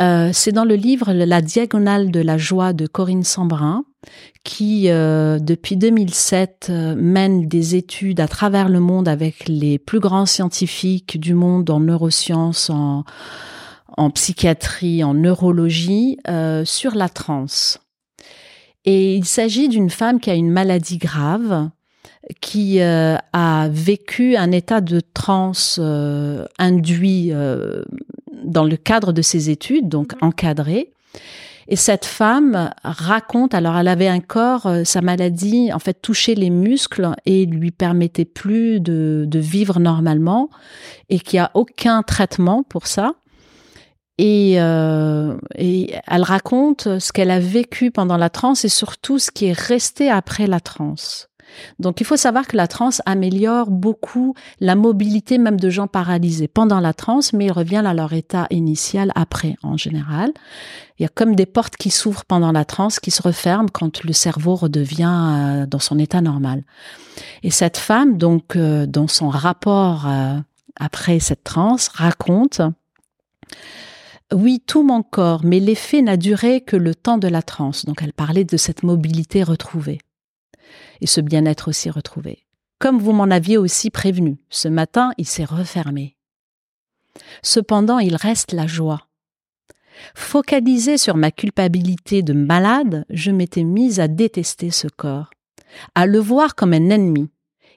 [0.00, 3.84] Euh, c'est dans le livre La diagonale de la joie de Corinne Sambrin,
[4.44, 10.26] qui euh, depuis 2007 mène des études à travers le monde avec les plus grands
[10.26, 13.02] scientifiques du monde en neurosciences, en,
[13.96, 16.16] en psychiatrie, en neurologie,
[16.64, 17.80] sur la transe.
[18.84, 21.70] Et il s'agit d'une femme qui a une maladie grave,
[22.40, 27.82] qui euh, a vécu un état de transe euh, induit euh,
[28.44, 30.28] dans le cadre de ses études, donc mhm.
[30.28, 30.92] encadré.
[31.70, 36.48] Et cette femme raconte, alors elle avait un corps, sa maladie en fait touchait les
[36.48, 40.48] muscles et lui permettait plus de, de vivre normalement
[41.10, 43.16] et qu'il n'y a aucun traitement pour ça.
[44.18, 49.30] Et, euh, et, elle raconte ce qu'elle a vécu pendant la transe et surtout ce
[49.30, 51.28] qui est resté après la transe.
[51.78, 56.48] Donc il faut savoir que la transe améliore beaucoup la mobilité même de gens paralysés
[56.48, 60.30] pendant la transe, mais ils reviennent à leur état initial après en général.
[60.98, 64.02] Il y a comme des portes qui s'ouvrent pendant la transe qui se referment quand
[64.04, 66.64] le cerveau redevient euh, dans son état normal.
[67.42, 70.36] Et cette femme, donc, euh, dans son rapport euh,
[70.76, 72.60] après cette transe, raconte
[74.32, 77.86] oui, tout mon corps, mais l'effet n'a duré que le temps de la transe.
[77.86, 79.98] Donc elle parlait de cette mobilité retrouvée
[81.00, 82.44] et ce bien-être aussi retrouvé.
[82.80, 84.38] comme vous m'en aviez aussi prévenu.
[84.50, 86.16] Ce matin, il s'est refermé.
[87.42, 89.08] Cependant, il reste la joie.
[90.14, 95.30] Focalisé sur ma culpabilité de malade, je m'étais mise à détester ce corps,
[95.96, 97.30] à le voir comme un ennemi.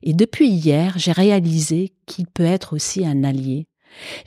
[0.03, 3.67] Et depuis hier, j'ai réalisé qu'il peut être aussi un allié.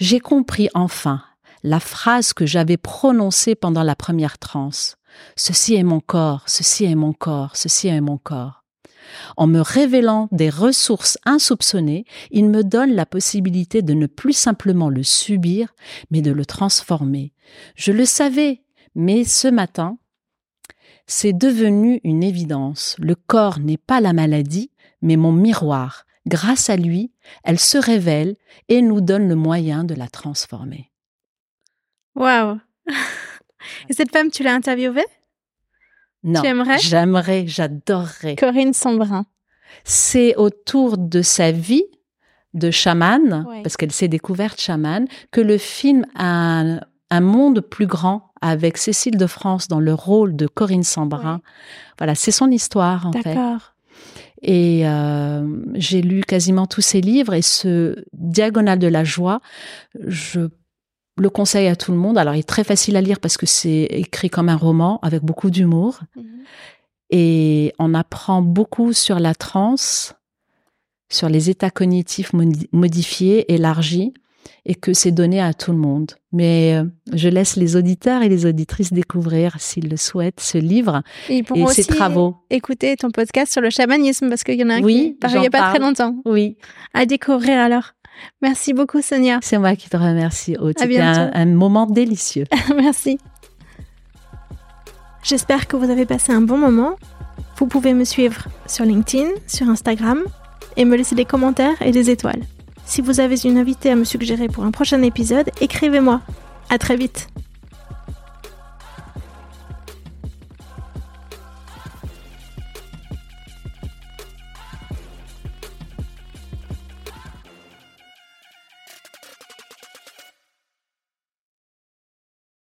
[0.00, 1.22] J'ai compris enfin
[1.64, 4.96] la phrase que j'avais prononcée pendant la première transe.
[5.34, 8.64] Ceci est mon corps, ceci est mon corps, ceci est mon corps.
[9.38, 14.90] En me révélant des ressources insoupçonnées, il me donne la possibilité de ne plus simplement
[14.90, 15.74] le subir,
[16.10, 17.32] mais de le transformer.
[17.76, 18.62] Je le savais,
[18.94, 19.96] mais ce matin,
[21.06, 22.94] c'est devenu une évidence.
[22.98, 24.70] Le corps n'est pas la maladie,
[25.00, 26.04] mais mon miroir.
[26.26, 27.12] Grâce à lui,
[27.42, 28.36] elle se révèle
[28.68, 30.90] et nous donne le moyen de la transformer.
[32.14, 32.58] Waouh
[33.88, 35.06] Et cette femme, tu l'as interviewée?
[36.22, 36.40] Non.
[36.40, 36.78] Tu aimerais?
[36.78, 38.36] J'aimerais, j'adorerais.
[38.36, 39.26] Corinne Sombrin.
[39.84, 41.84] C'est autour de sa vie
[42.54, 46.62] de chamane, parce qu'elle s'est découverte chamane, que le film a
[47.10, 51.40] un, monde plus grand avec Cécile de France dans le rôle de Corinne Sambrin.
[51.98, 53.34] Voilà, c'est son histoire en fait.
[53.34, 53.74] D'accord.
[54.42, 59.40] Et euh, j'ai lu quasiment tous ses livres et ce Diagonale de la joie,
[60.06, 60.48] je
[61.16, 62.18] le conseille à tout le monde.
[62.18, 65.22] Alors, il est très facile à lire parce que c'est écrit comme un roman avec
[65.22, 66.00] beaucoup d'humour.
[66.16, 66.24] Mhm.
[67.10, 70.14] Et on apprend beaucoup sur la transe,
[71.08, 72.32] sur les états cognitifs
[72.72, 74.12] modifiés, élargis
[74.66, 76.12] et que c'est donné à tout le monde.
[76.32, 81.02] Mais euh, je laisse les auditeurs et les auditrices découvrir, s'ils le souhaitent, ce livre
[81.28, 82.36] et, ses travaux.
[82.50, 85.46] Écouter ton podcast sur le chamanisme, parce qu'il y en a un qui il n'y
[85.46, 86.16] a pas très longtemps.
[86.24, 86.56] Oui.
[86.94, 87.93] À découvrir alors.
[88.42, 89.38] Merci beaucoup, Sonia.
[89.42, 90.74] C'est moi qui te remercie, Aude.
[90.78, 92.44] C'était un, un moment délicieux.
[92.76, 93.18] Merci.
[95.22, 96.96] J'espère que vous avez passé un bon moment.
[97.56, 100.22] Vous pouvez me suivre sur LinkedIn, sur Instagram
[100.76, 102.42] et me laisser des commentaires et des étoiles.
[102.84, 106.20] Si vous avez une invitée à me suggérer pour un prochain épisode, écrivez-moi.
[106.68, 107.28] À très vite.